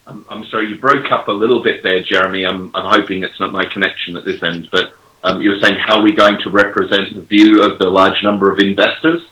[0.08, 2.46] I'm, I'm sorry, you broke up a little bit there, Jeremy.
[2.46, 4.94] I'm, I'm hoping it's not my connection at this end, but
[5.24, 8.24] um, you were saying how are we going to represent the view of the large
[8.24, 9.24] number of investors?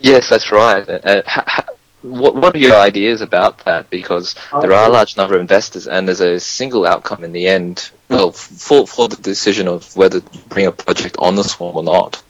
[0.00, 0.88] Yes, that's right.
[0.88, 1.66] Uh, ha,
[2.02, 3.90] what, what are your ideas about that?
[3.90, 7.48] Because there are a large number of investors, and there's a single outcome in the
[7.48, 7.90] end.
[8.08, 11.82] Well, for for the decision of whether to bring a project on the swarm or
[11.82, 12.22] not.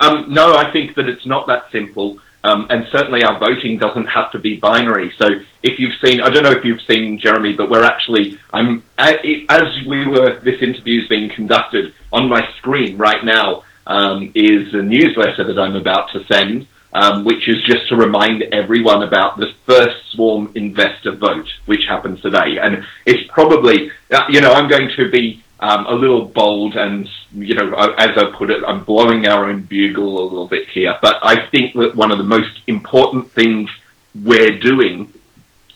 [0.00, 2.18] Um, no, I think that it's not that simple.
[2.44, 5.10] Um, and certainly our voting doesn't have to be binary.
[5.18, 5.26] So
[5.62, 9.64] if you've seen, I don't know if you've seen Jeremy, but we're actually, I'm, as
[9.88, 14.82] we were, this interview is being conducted on my screen right now um, is a
[14.82, 19.52] newsletter that I'm about to send, um, which is just to remind everyone about the
[19.66, 22.58] first Swarm investor vote, which happens today.
[22.60, 27.08] And it's probably, uh, you know, I'm going to be um, a little bold and,
[27.32, 30.94] you know, as I put it, I'm blowing our own bugle a little bit here.
[31.00, 33.70] But I think that one of the most important things
[34.14, 35.10] we're doing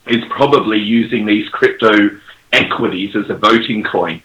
[0.07, 2.11] is probably using these crypto
[2.53, 4.21] equities as a voting coin.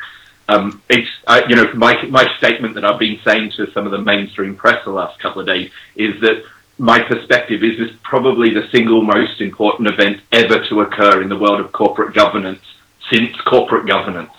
[0.49, 3.93] Um, it's, uh, you know, my, my statement that I've been saying to some of
[3.93, 6.43] the mainstream press the last couple of days is that
[6.77, 11.37] my perspective is this probably the single most important event ever to occur in the
[11.37, 12.65] world of corporate governance
[13.09, 14.33] since corporate governance.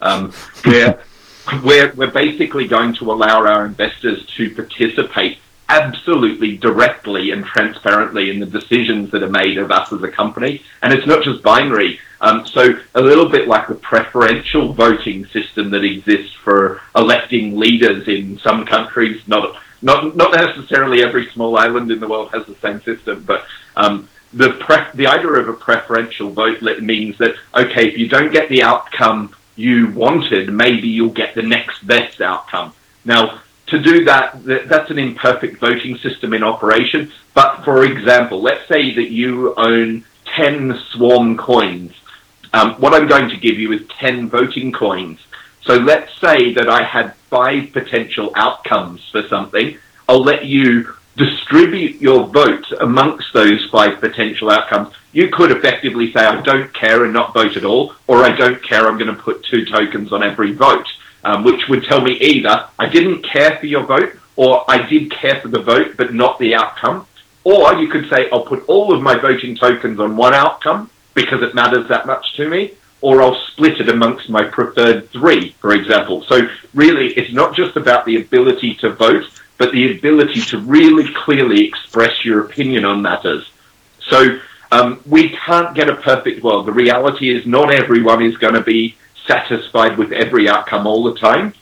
[0.00, 0.32] Um,
[0.64, 1.00] we're,
[1.62, 5.38] we're, we're basically going to allow our investors to participate
[5.70, 10.62] absolutely directly and transparently in the decisions that are made of us as a company.
[10.82, 12.00] And it's not just binary.
[12.20, 18.08] Um, so a little bit like the preferential voting system that exists for electing leaders
[18.08, 22.56] in some countries, not not not necessarily every small island in the world has the
[22.56, 23.46] same system, but
[23.76, 28.32] um, the pre- the idea of a preferential vote means that okay, if you don't
[28.32, 32.72] get the outcome you wanted, maybe you'll get the next best outcome.
[33.04, 37.12] Now, to do that, that's an imperfect voting system in operation.
[37.34, 40.04] But for example, let's say that you own
[40.36, 41.92] 10 swarm coins.
[42.52, 45.20] Um, what I'm going to give you is 10 voting coins.
[45.62, 49.78] So let's say that I had five potential outcomes for something.
[50.08, 54.94] I'll let you distribute your vote amongst those five potential outcomes.
[55.12, 58.62] You could effectively say, I don't care and not vote at all, or I don't
[58.62, 60.86] care, I'm going to put two tokens on every vote
[61.24, 65.10] um, which would tell me either I didn't care for your vote or I did
[65.10, 67.06] care for the vote but not the outcome.
[67.44, 71.42] Or you could say I'll put all of my voting tokens on one outcome because
[71.42, 75.72] it matters that much to me, or I'll split it amongst my preferred three, for
[75.74, 76.22] example.
[76.24, 79.24] So really, it's not just about the ability to vote,
[79.60, 83.46] but the ability to really clearly express your opinion on matters.
[84.08, 84.38] So
[84.72, 86.64] um, we can't get a perfect world.
[86.64, 88.96] The reality is not everyone is going to be
[89.26, 91.52] satisfied with every outcome all the time.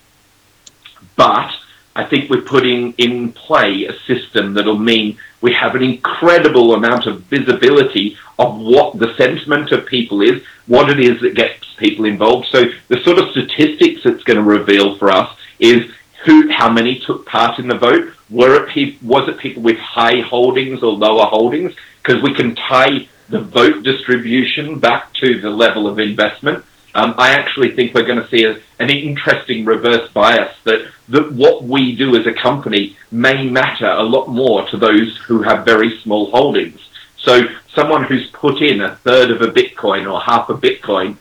[1.17, 1.51] But
[1.97, 7.07] I think we're putting in play a system that'll mean we have an incredible amount
[7.07, 12.05] of visibility of what the sentiment of people is, what it is that gets people
[12.05, 12.47] involved.
[12.53, 15.91] So the sort of statistics it's going to reveal for us is
[16.25, 18.13] who, how many took part in the vote.
[18.31, 21.75] Were it pe- was it people with high holdings or lower holdings?
[22.03, 26.65] Because we can tie the vote distribution back to the level of investment.
[26.95, 31.33] Um, I actually think we're going to see a, an interesting reverse bias that, that
[31.33, 35.65] what we do as a company may matter a lot more to those who have
[35.65, 36.81] very small holdings.
[37.19, 37.43] So
[37.75, 41.17] someone who's put in a third of a Bitcoin or half a Bitcoin,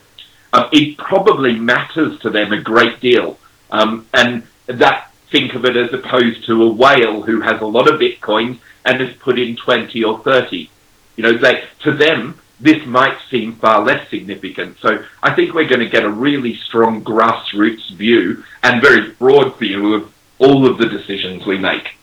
[0.54, 3.38] um, it probably matters to them a great deal.
[3.70, 7.92] Um, and that think of it as opposed to a whale who has a lot
[7.92, 10.70] of Bitcoins and has put in 20 or 30.
[11.16, 14.78] You know, they, to them, this might seem far less significant.
[14.80, 19.58] So I think we're going to get a really strong grassroots view and very broad
[19.58, 21.96] view of all of the decisions we make.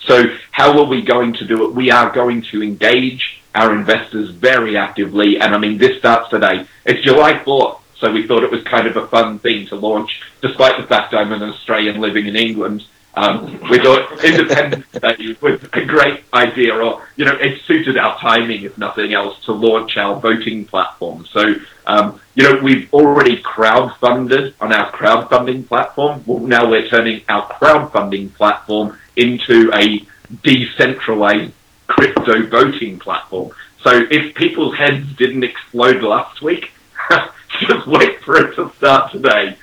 [0.00, 1.74] So how are we going to do it?
[1.74, 5.40] We are going to engage our investors very actively.
[5.40, 6.66] And I mean, this starts today.
[6.84, 7.80] It's July 4th.
[8.04, 11.14] So we thought it was kind of a fun thing to launch, despite the fact
[11.14, 12.84] I'm an Australian living in England.
[13.14, 18.18] Um, we thought Independence Day was a great idea, or you know, it suited our
[18.18, 21.24] timing, if nothing else, to launch our voting platform.
[21.32, 21.54] So,
[21.86, 26.22] um, you know, we've already crowdfunded on our crowdfunding platform.
[26.26, 30.06] Well, now we're turning our crowdfunding platform into a
[30.42, 31.54] decentralized
[31.86, 33.52] crypto voting platform.
[33.82, 36.72] So, if people's heads didn't explode last week,
[37.68, 39.56] just wait for it to start today.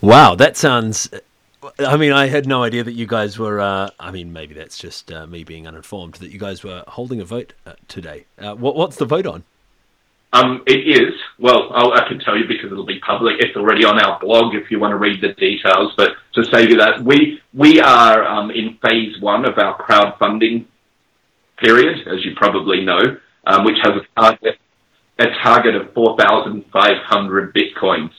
[0.00, 1.08] Wow, that sounds
[1.78, 3.60] I mean, I had no idea that you guys were.
[3.60, 6.14] Uh, I mean, maybe that's just uh, me being uninformed.
[6.14, 8.26] That you guys were holding a vote uh, today.
[8.38, 9.44] Uh, what, what's the vote on?
[10.32, 11.14] Um, it is.
[11.38, 13.36] Well, I'll, i can tell you because it'll be public.
[13.38, 15.92] It's already on our blog if you want to read the details.
[15.96, 20.66] But to say you that we we are um, in phase one of our crowdfunding
[21.58, 23.00] period, as you probably know,
[23.46, 24.58] um, which has a target
[25.18, 28.10] a target of four thousand five hundred bitcoins.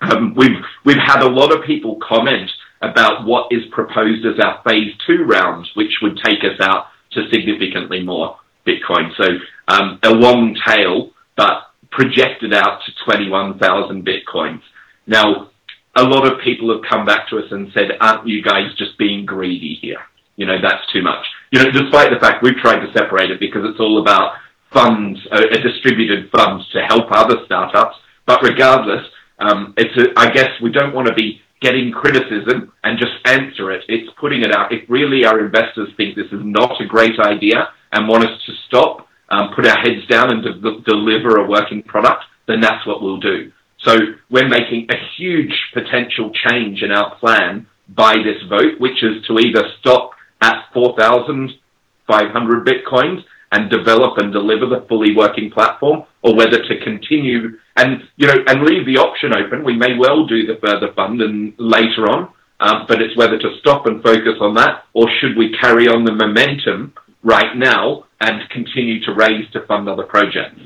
[0.00, 2.50] Um, we've we've had a lot of people comment
[2.82, 7.28] about what is proposed as our phase two rounds, which would take us out to
[7.30, 9.10] significantly more Bitcoin.
[9.16, 9.24] So
[9.68, 14.62] um, a long tail, but projected out to 21,000 Bitcoins.
[15.06, 15.50] Now,
[15.96, 18.98] a lot of people have come back to us and said, aren't you guys just
[18.98, 20.00] being greedy here?
[20.36, 21.24] You know, that's too much.
[21.52, 24.32] You know, despite the fact we've tried to separate it because it's all about
[24.74, 27.96] funds, a, a distributed funds to help other startups.
[28.26, 29.06] But regardless,
[29.38, 33.70] um, it's a, I guess we don't want to be getting criticism and just answer
[33.72, 33.84] it.
[33.88, 34.72] It's putting it out.
[34.72, 38.52] If really our investors think this is not a great idea and want us to
[38.66, 43.02] stop, um, put our heads down and de- deliver a working product, then that's what
[43.02, 43.50] we'll do.
[43.78, 43.96] So
[44.30, 49.38] we're making a huge potential change in our plan by this vote, which is to
[49.38, 53.24] either stop at 4,500 bitcoins
[53.54, 58.38] and develop and deliver the fully working platform, or whether to continue and you know
[58.48, 59.64] and leave the option open.
[59.64, 62.28] We may well do the further fund and later on,
[62.60, 66.04] um, but it's whether to stop and focus on that, or should we carry on
[66.04, 70.58] the momentum right now and continue to raise to fund other projects.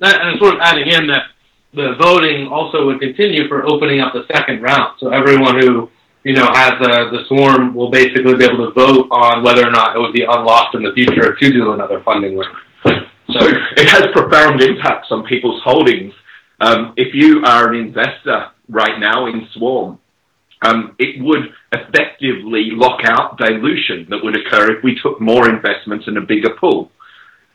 [0.00, 1.24] And sort of adding in that
[1.74, 4.98] the voting also would continue for opening up the second round.
[5.00, 5.90] So everyone who
[6.24, 9.70] you know, has the the swarm will basically be able to vote on whether or
[9.70, 12.56] not it would be unlocked in the future to do another funding round.
[12.84, 13.46] So
[13.76, 16.12] it has profound impacts on people's holdings.
[16.60, 19.98] Um, if you are an investor right now in Swarm,
[20.62, 26.06] um, it would effectively lock out dilution that would occur if we took more investments
[26.06, 26.90] in a bigger pool.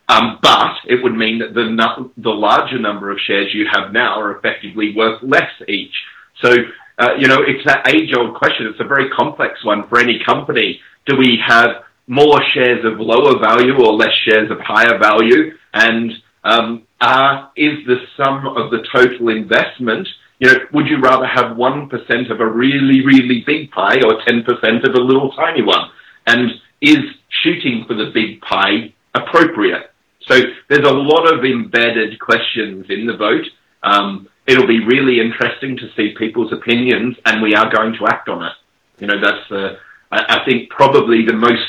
[0.10, 4.20] Um, but it would mean that the, the larger number of shares you have now
[4.20, 5.94] are effectively worth less each.
[6.42, 6.56] So,
[6.98, 8.68] uh, you know, it's that age old question.
[8.68, 10.80] It's a very complex one for any company.
[11.06, 15.54] Do we have more shares of lower value or less shares of higher value?
[15.74, 16.12] And
[16.44, 20.08] um, uh, is the sum of the total investment,
[20.40, 24.88] you know, would you rather have 1% of a really, really big pie or 10%
[24.88, 25.90] of a little tiny one?
[26.26, 27.00] And is
[27.44, 29.92] shooting for the big pie appropriate?
[30.28, 30.40] So
[30.70, 33.46] there's a lot of embedded questions in the vote.
[33.84, 38.30] Um, it'll be really interesting to see people's opinions, and we are going to act
[38.30, 38.54] on it.
[39.00, 39.76] You know, that's uh,
[40.12, 41.66] I, I think probably the most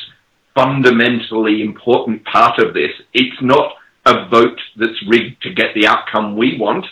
[0.54, 2.90] fundamentally important part of this.
[3.12, 3.74] It's not
[4.06, 6.86] a vote that's rigged to get the outcome we want.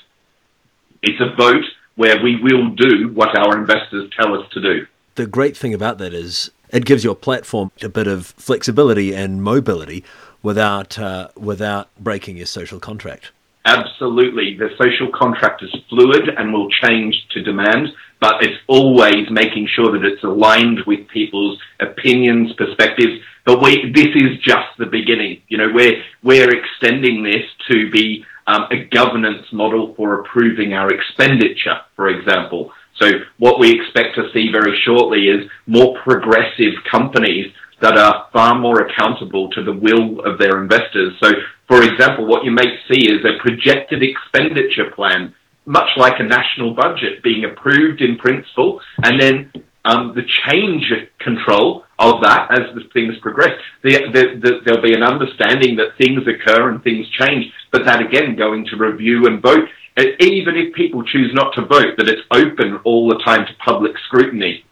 [1.03, 1.65] It's a vote
[1.95, 4.87] where we will do what our investors tell us to do.
[5.15, 9.43] The great thing about that is it gives your platform a bit of flexibility and
[9.43, 10.05] mobility
[10.43, 13.33] without uh, without breaking your social contract.
[13.67, 17.89] Absolutely, the social contract is fluid and will change to demand,
[18.21, 23.21] but it's always making sure that it's aligned with people's opinions, perspectives.
[23.45, 25.43] But we, this is just the beginning.
[25.49, 30.89] You know, we're we're extending this to be um, a governance model for approving our
[30.93, 32.71] expenditure, for example.
[33.01, 37.53] So what we expect to see very shortly is more progressive companies
[37.83, 41.15] that are far more accountable to the will of their investors.
[41.23, 41.33] So,
[41.69, 46.75] for example, what you may see is a projected expenditure plan, much like a national
[46.75, 49.53] budget, being approved in principle, and then
[49.85, 53.59] um, the change control of that as the things progress.
[53.83, 58.01] The, the, the, there'll be an understanding that things occur and things change, but that
[58.01, 59.69] again going to review and vote.
[59.99, 63.93] Even if people choose not to vote, that it's open all the time to public
[64.07, 64.65] scrutiny.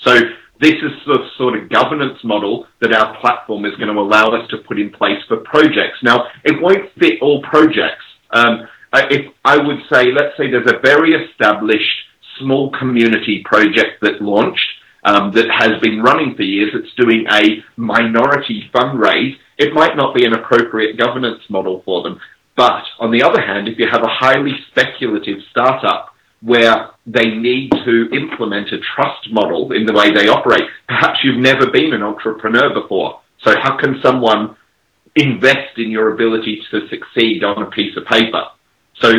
[0.00, 0.14] So
[0.60, 4.48] this is the sort of governance model that our platform is going to allow us
[4.50, 5.98] to put in place for projects.
[6.02, 8.04] Now, it won't fit all projects.
[8.30, 11.84] Um, if I would say, let's say there's a very established
[12.38, 14.68] small community project that launched
[15.04, 16.70] um, that has been running for years.
[16.74, 19.36] It's doing a minority fundraise.
[19.58, 22.20] It might not be an appropriate governance model for them.
[22.56, 27.70] But on the other hand, if you have a highly speculative startup where they need
[27.84, 30.64] to implement a trust model in the way they operate.
[30.86, 33.20] Perhaps you've never been an entrepreneur before.
[33.42, 34.56] So how can someone
[35.16, 38.44] invest in your ability to succeed on a piece of paper?
[39.00, 39.12] So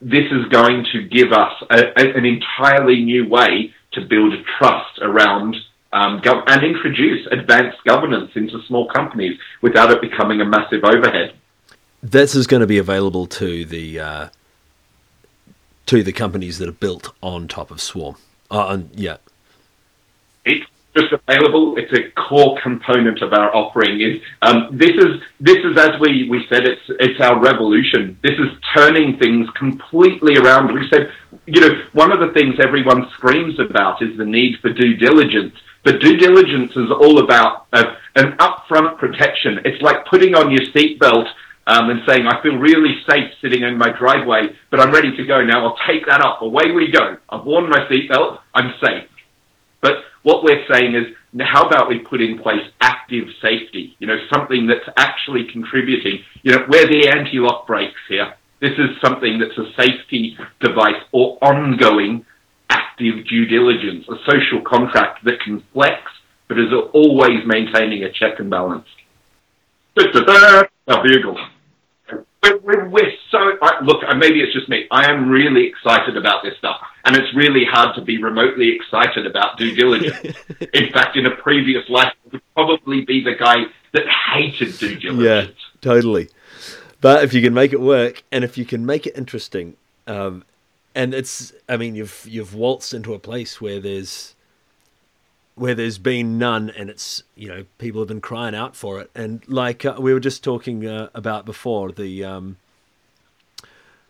[0.00, 4.98] this is going to give us a, a, an entirely new way to build trust
[5.00, 5.54] around
[5.92, 11.34] um, gov- and introduce advanced governance into small companies without it becoming a massive overhead.
[12.02, 14.28] This is going to be available to the uh,
[15.92, 18.16] to the companies that are built on top of Swarm.
[18.50, 19.18] Uh, and, yeah.
[20.42, 20.64] It's
[20.96, 21.76] just available.
[21.76, 24.00] It's a core component of our offering.
[24.00, 28.18] Is um, this is this is as we, we said it's it's our revolution.
[28.22, 30.72] This is turning things completely around.
[30.72, 31.12] We said
[31.44, 35.54] you know one of the things everyone screams about is the need for due diligence.
[35.84, 39.60] But due diligence is all about uh, an upfront protection.
[39.64, 41.28] It's like putting on your seatbelt
[41.66, 45.24] um, and saying, I feel really safe sitting in my driveway, but I'm ready to
[45.26, 45.66] go now.
[45.66, 46.42] I'll take that up.
[46.42, 47.16] Away we go.
[47.28, 48.38] I've worn my seatbelt.
[48.54, 49.08] I'm safe.
[49.80, 53.96] But what we're saying is, how about we put in place active safety?
[53.98, 56.20] You know, something that's actually contributing.
[56.42, 58.34] You know, we're the anti-lock brakes here.
[58.60, 62.24] This is something that's a safety device or ongoing
[62.70, 66.00] active due diligence, a social contract that can flex,
[66.48, 68.86] but is always maintaining a check and balance.
[69.94, 70.64] Da-da-da!
[70.88, 71.38] Now, bugle.
[72.42, 73.38] We're, we're, we're so
[73.82, 74.02] look.
[74.16, 74.86] Maybe it's just me.
[74.90, 79.26] I am really excited about this stuff, and it's really hard to be remotely excited
[79.26, 80.36] about due diligence.
[80.74, 84.98] in fact, in a previous life, I would probably be the guy that hated due
[84.98, 85.56] diligence.
[85.56, 86.28] Yeah, totally.
[87.00, 89.76] But if you can make it work, and if you can make it interesting,
[90.06, 90.44] um,
[90.94, 94.34] and it's, I mean, you've you've waltzed into a place where there's
[95.54, 99.10] where there's been none and it's you know people have been crying out for it.
[99.14, 102.56] And like uh, we were just talking uh, about before the um,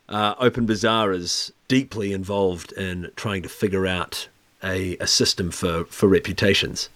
[0.09, 4.29] uh, OpenBazaar is deeply involved in trying to figure out
[4.63, 6.89] a, a system for for reputations.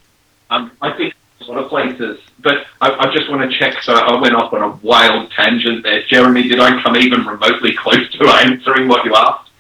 [0.51, 3.95] Um, i think a lot of places but I, I, just want to check so
[3.95, 6.05] i went off on a wild tangent there.
[6.07, 9.51] Jeremy did i come even remotely close to answering what you asked?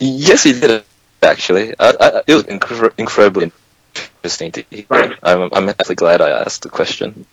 [0.00, 0.84] Yes you did
[1.22, 1.74] actually.
[1.78, 3.52] I, I, it was incre- incredibly
[3.94, 4.84] interesting to hear.
[4.88, 5.12] Right.
[5.22, 7.26] I'm, I'm actually glad I asked the question.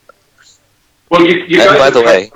[1.09, 2.31] Well, you, you and by the way,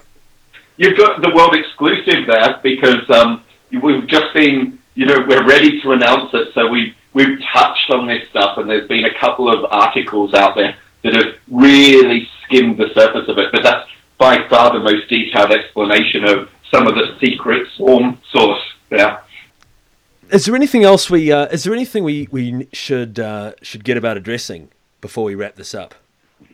[0.81, 3.43] You've got the world exclusive there because um,
[3.83, 6.47] we've just been, you know, we're ready to announce it.
[6.55, 10.55] So we we've touched on this stuff, and there's been a couple of articles out
[10.55, 13.51] there that have really skimmed the surface of it.
[13.51, 13.87] But that's
[14.17, 19.21] by far the most detailed explanation of some of the secret swarm source there.
[20.31, 21.31] Is there anything else we?
[21.31, 24.69] Uh, is there anything we we should uh, should get about addressing
[25.01, 25.95] before we wrap this up?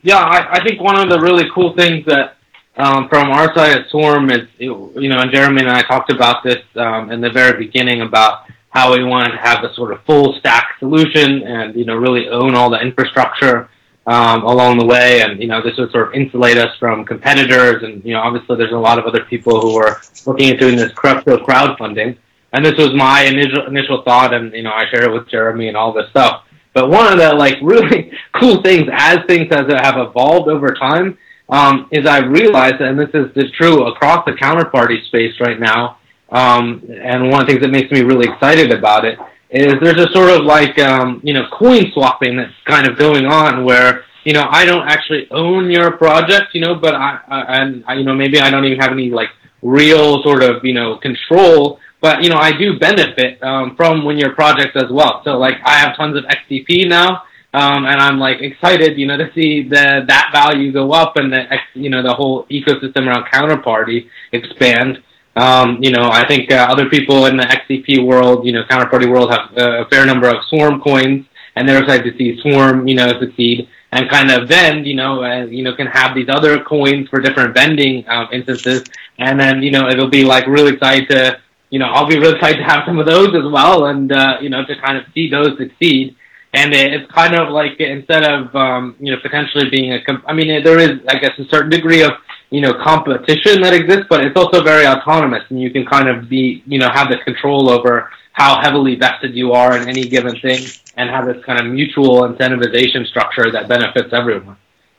[0.02, 2.36] Yeah, I, I think one of the really cool things that
[2.78, 6.44] um, from our side at Swarm is, you know, and Jeremy and I talked about
[6.44, 10.02] this um, in the very beginning about how we wanted to have a sort of
[10.04, 13.68] full stack solution and, you know, really own all the infrastructure
[14.06, 15.22] um, along the way.
[15.22, 17.82] And, you know, this would sort of insulate us from competitors.
[17.82, 20.76] And, you know, obviously there's a lot of other people who are looking at doing
[20.76, 22.16] this crypto crowdfunding.
[22.52, 24.32] And this was my initial, initial thought.
[24.32, 26.44] And, you know, I shared it with Jeremy and all this stuff.
[26.74, 31.18] But one of the like really cool things as things as have evolved over time
[31.48, 35.98] um, is I realized, and this is, true across the counterparty space right now,
[36.30, 39.18] um, and one of the things that makes me really excited about it
[39.50, 43.24] is there's a sort of like um, you know coin swapping that's kind of going
[43.24, 47.62] on where you know I don't actually own your project, you know, but I, I
[47.62, 49.30] and I, you know maybe I don't even have any like
[49.62, 54.18] real sort of you know control, but you know I do benefit um, from when
[54.18, 55.22] your project does well.
[55.24, 57.24] So like I have tons of XCP now.
[57.54, 61.32] Um, and I'm like excited, you know, to see the that value go up and
[61.32, 65.02] the you know the whole ecosystem around counterparty expand.
[65.34, 69.10] Um, you know, I think uh, other people in the XCP world, you know, counterparty
[69.10, 71.26] world, have a fair number of Swarm coins,
[71.56, 75.22] and they're excited to see Swarm, you know, succeed and kind of vend, you know,
[75.22, 78.84] uh, you know, can have these other coins for different vending um, instances,
[79.18, 81.40] and then you know, it'll be like really excited to,
[81.70, 84.38] you know, I'll be really excited to have some of those as well, and uh,
[84.40, 86.16] you know, to kind of see those succeed
[86.54, 90.32] and it's kind of like instead of um, you know potentially being a comp- I
[90.32, 92.12] mean there is I guess a certain degree of
[92.50, 96.28] you know competition that exists, but it's also very autonomous, and you can kind of
[96.28, 100.38] be you know have the control over how heavily vested you are in any given
[100.40, 100.66] thing,
[100.96, 104.56] and have this kind of mutual incentivization structure that benefits everyone.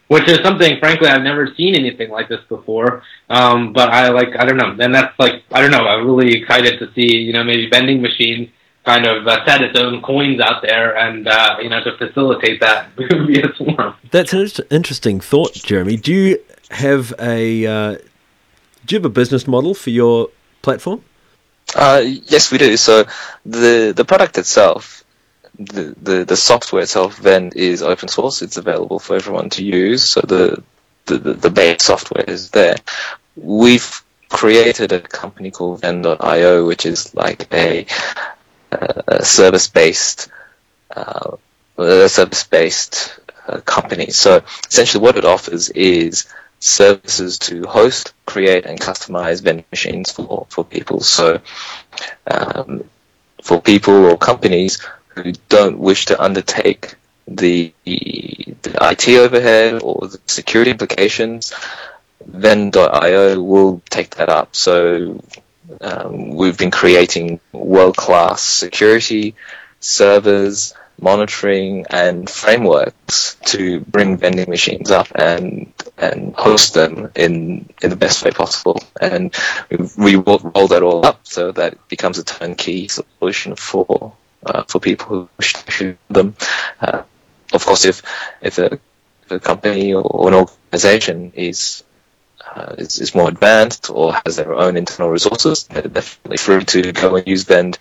[0.10, 3.04] Which is something, frankly, I've never seen anything like this before.
[3.30, 6.34] Um, but I like, I don't know, and that's like, I don't know, I'm really
[6.34, 8.52] excited to see, you know, maybe vending machine
[8.86, 12.60] kind of uh, set its own coins out there and uh, you know to facilitate
[12.62, 13.94] that via swarm.
[14.12, 15.98] That's an interesting thought, Jeremy.
[15.98, 16.40] Do you
[16.72, 17.98] have a uh,
[18.86, 20.30] do you have a business model for your
[20.62, 21.04] platform?
[21.76, 22.78] Uh, yes, we do.
[22.78, 23.06] So
[23.46, 24.99] the the product itself,
[25.58, 28.42] the, the the software itself, then is open source.
[28.42, 30.04] It's available for everyone to use.
[30.04, 30.64] So the
[31.06, 32.76] the, the, base software is there.
[33.36, 37.88] We've created a company called Vennd.io, which is like a,
[38.72, 40.30] a service-based
[40.96, 41.38] uh,
[41.78, 44.12] a service-based uh, company.
[44.12, 46.28] So essentially, what it offers is
[46.60, 51.00] services to host, create, and customize vending machines for, for people.
[51.00, 51.40] So,
[52.28, 52.84] um,
[53.42, 54.86] for people or companies
[55.22, 56.96] who don't wish to undertake
[57.28, 61.54] the, the IT overhead or the security implications,
[62.30, 64.56] Vennd.io will take that up.
[64.56, 65.24] So,
[65.82, 69.36] um, we've been creating world-class security
[69.80, 77.90] servers, monitoring, and frameworks to bring vending machines up and and host them in in
[77.90, 78.82] the best way possible.
[79.00, 79.34] And
[79.98, 84.14] we roll, roll that all up so that it becomes a turnkey solution for
[84.46, 85.46] uh, for people who
[85.86, 86.36] use them.
[86.80, 87.04] Uh,
[87.54, 88.02] of course, if
[88.42, 88.80] if a,
[89.24, 91.84] if a company or an organization is
[92.56, 96.92] uh, is, is more advanced or has their own internal resources, they're definitely free to
[96.92, 97.78] go and use Vennd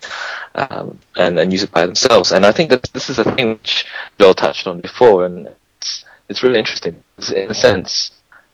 [0.55, 2.31] um, and, and use it by themselves.
[2.31, 3.85] And I think that this is a thing which
[4.19, 5.47] Joel touched on before, and
[5.77, 7.03] it's, it's really interesting.
[7.35, 8.11] In a sense,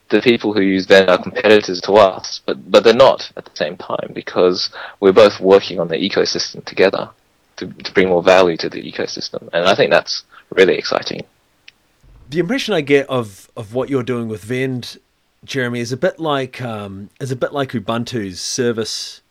[0.08, 3.56] the people who use Vennd are competitors to us, but, but they're not at the
[3.56, 7.10] same time because we're both working on the ecosystem together
[7.56, 9.48] to, to bring more value to the ecosystem.
[9.52, 11.24] And I think that's really exciting.
[12.28, 14.98] The impression I get of, of what you're doing with Vennd
[15.46, 19.22] Jeremy, is a bit like um, is a bit like Ubuntu's service,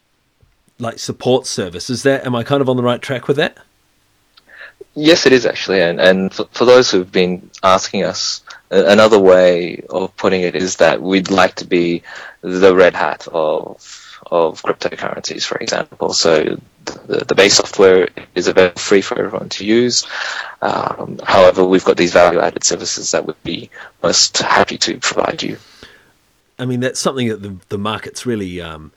[0.79, 1.89] like support service.
[1.89, 3.57] Is that am I kind of on the right track with that?
[4.95, 9.83] Yes, it is actually, and and for, for those who've been asking us, another way
[9.89, 12.01] of putting it is that we'd like to be
[12.41, 16.13] the red hat of of cryptocurrencies, for example.
[16.13, 20.05] So the, the base software is available free for everyone to use.
[20.61, 23.69] Um, however, we've got these value-added services that we'd be
[24.01, 25.57] most happy to provide you.
[26.57, 28.91] I mean, that's something that the, the market's really, um,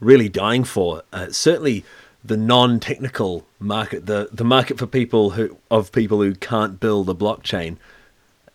[0.00, 1.02] really dying for.
[1.12, 1.84] Uh, certainly,
[2.24, 7.14] the non-technical market, the the market for people who of people who can't build a
[7.14, 7.76] blockchain,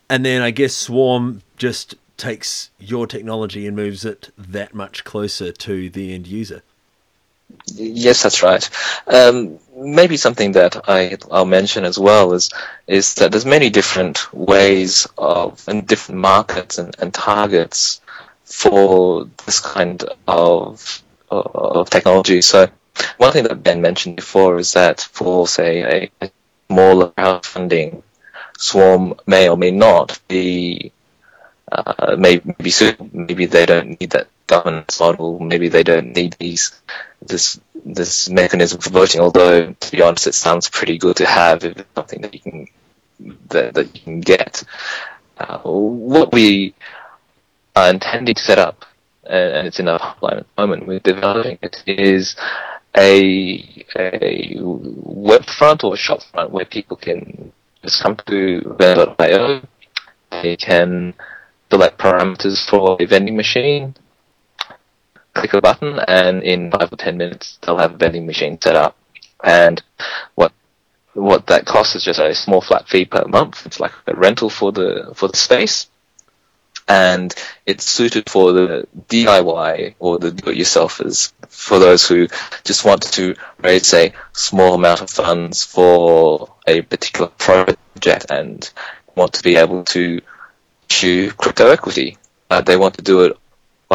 [0.09, 5.51] and then I guess Swarm just takes your technology and moves it that much closer
[5.51, 6.61] to the end user.
[7.73, 8.67] Yes, that's right.
[9.07, 12.49] Um, maybe something that I, I'll mention as well is
[12.87, 18.01] is that there's many different ways of and different markets and, and targets
[18.45, 22.41] for this kind of of technology.
[22.41, 22.67] So
[23.17, 26.31] one thing that Ben mentioned before is that for say a, a
[26.67, 28.03] smaller crowdfunding,
[28.57, 30.91] Swarm may or may not be
[31.71, 32.53] uh, maybe
[33.11, 35.39] maybe they don't need that governance model.
[35.39, 36.79] Maybe they don't need these
[37.27, 39.21] this this mechanism for voting.
[39.21, 42.39] Although to be honest, it sounds pretty good to have if it's something that you
[42.39, 42.67] can
[43.49, 44.63] that, that you can get.
[45.37, 46.73] Uh, what we
[47.75, 48.85] are intending to set up,
[49.25, 52.35] and it's in our pipeline at the moment, we're developing it, is
[52.97, 57.51] a a web front or a shop front where people can
[57.83, 59.61] just come to Vennd.io.
[60.41, 61.13] They can
[61.69, 63.95] select parameters for a vending machine,
[65.35, 68.75] click a button, and in five or ten minutes they'll have a vending machine set
[68.75, 68.97] up.
[69.43, 69.81] And
[70.33, 70.51] what
[71.13, 73.65] what that costs is just a small flat fee per month.
[73.65, 75.87] It's like a rental for the for the space,
[76.87, 77.33] and
[77.65, 81.33] it's suited for the DIY or the do-it-yourselfers.
[81.49, 82.27] For those who
[82.63, 88.69] just want to raise a small amount of funds for a particular project and
[89.15, 90.21] want to be able to
[90.89, 92.17] issue crypto equity.
[92.49, 93.37] Uh, they want to do it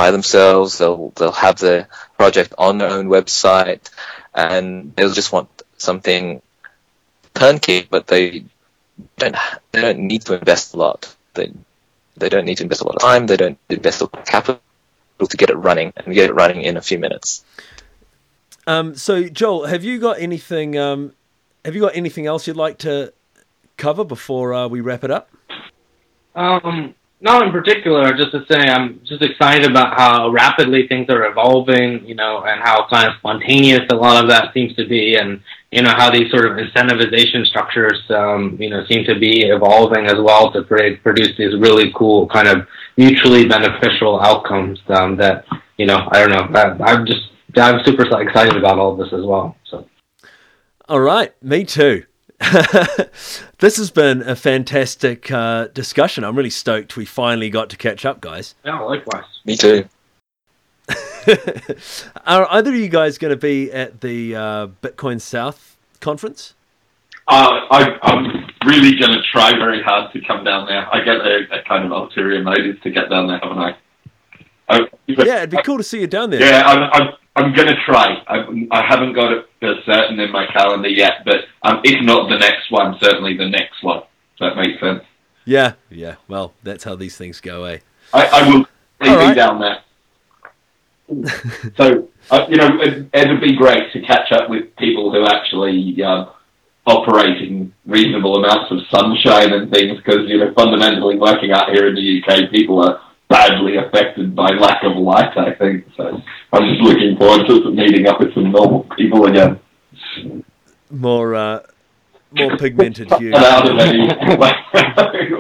[0.01, 0.79] by themselves.
[0.79, 1.87] They'll they'll have the
[2.17, 3.91] project on their own website,
[4.35, 6.41] and they'll just want something
[7.35, 7.87] turnkey.
[7.91, 8.45] But they
[9.19, 9.37] don't
[9.73, 11.15] they don't need to invest a lot.
[11.35, 11.53] They
[12.17, 13.27] they don't need to invest a lot of time.
[13.27, 14.61] They don't invest a lot of capital
[15.35, 17.45] to get it running and get it running in a few minutes.
[18.67, 20.79] Um, so Joel, have you got anything?
[20.79, 21.13] Um,
[21.63, 23.13] have you got anything else you'd like to
[23.77, 25.29] cover before uh, we wrap it up?
[26.35, 31.27] Um, not in particular, just to say I'm just excited about how rapidly things are
[31.27, 35.17] evolving, you know, and how kind of spontaneous a lot of that seems to be,
[35.17, 35.41] and
[35.71, 40.07] you know how these sort of incentivization structures, um, you know, seem to be evolving
[40.07, 42.67] as well to produce these really cool kind of
[42.97, 45.45] mutually beneficial outcomes um, that
[45.77, 49.13] you know I don't know I, I'm just I'm super excited about all of this
[49.13, 49.57] as well.
[49.65, 49.87] So,
[50.89, 52.05] all right, me too.
[53.59, 56.25] this has been a fantastic uh, discussion.
[56.25, 58.55] I'm really stoked we finally got to catch up, guys.
[58.65, 59.25] Yeah, likewise.
[59.45, 59.85] Me too.
[62.27, 66.55] Are either of you guys going to be at the uh, Bitcoin South conference?
[67.29, 70.93] Uh, I, am really going to try very hard to come down there.
[70.93, 73.77] I get a, a, kind of ulterior motive to get down there, haven't I?
[74.69, 76.41] I yeah, it'd be cool to see you down there.
[76.41, 78.23] Yeah, I'm, I'm, I'm going to try.
[78.27, 82.29] I, I haven't got it for certain in my calendar yet, but um, if not
[82.29, 84.03] the next one, certainly the next one.
[84.41, 85.05] That make sense?
[85.45, 86.17] Yeah, yeah.
[86.27, 87.81] Well, that's how these things go, eh?
[88.15, 88.65] I, I will
[89.01, 89.35] be right.
[89.35, 89.81] down there.
[91.77, 96.03] so, uh, you know, it, would be great to catch up with people who actually
[96.03, 96.27] uh,
[96.87, 101.87] operate in reasonable amounts of sunshine and things, because, you know, fundamentally working out here
[101.89, 105.87] in the UK, people are badly affected by lack of light, I think.
[105.97, 106.21] So
[106.53, 109.59] I'm just looking forward to meeting up with some normal people again.
[110.91, 111.61] More, uh,
[112.33, 113.31] more pigmented hue.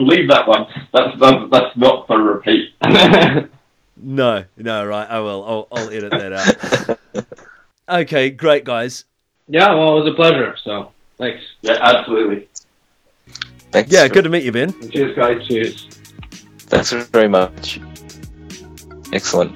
[0.00, 0.66] Leave that one.
[0.94, 2.72] That's, that's, that's not for repeat.
[3.96, 5.10] no, no, right.
[5.10, 5.44] I will.
[5.44, 6.98] I'll, I'll edit that out.
[8.02, 9.04] okay, great, guys.
[9.48, 10.56] Yeah, well, it was a pleasure.
[10.62, 11.42] So, thanks.
[11.62, 12.48] Yeah, absolutely.
[13.72, 13.90] Thanks.
[13.92, 14.72] Yeah, good to meet you, Ben.
[14.90, 15.44] Cheers, guys.
[15.48, 15.99] Cheers.
[16.70, 17.80] Thanks very much.
[19.12, 19.52] Excellent.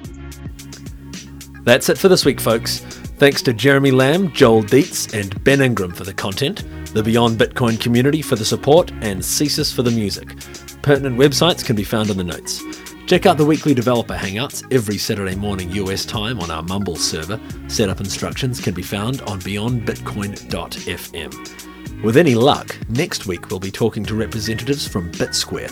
[1.63, 2.79] That's it for this week, folks.
[3.17, 7.79] Thanks to Jeremy Lamb, Joel Dietz, and Ben Ingram for the content, the Beyond Bitcoin
[7.79, 10.35] community for the support, and Cesis for the music.
[10.81, 12.61] Pertinent websites can be found in the notes.
[13.07, 17.39] Check out the weekly developer hangouts every Saturday morning US time on our Mumble server.
[17.69, 22.03] Setup instructions can be found on beyondbitcoin.fm.
[22.03, 25.71] With any luck, next week we'll be talking to representatives from BitSquare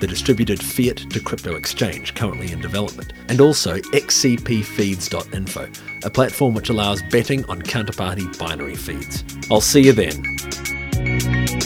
[0.00, 5.68] the distributed fiat to crypto exchange currently in development, and also xcpfeeds.info,
[6.04, 9.24] a platform which allows betting on counterparty binary feeds.
[9.50, 11.63] I'll see you then.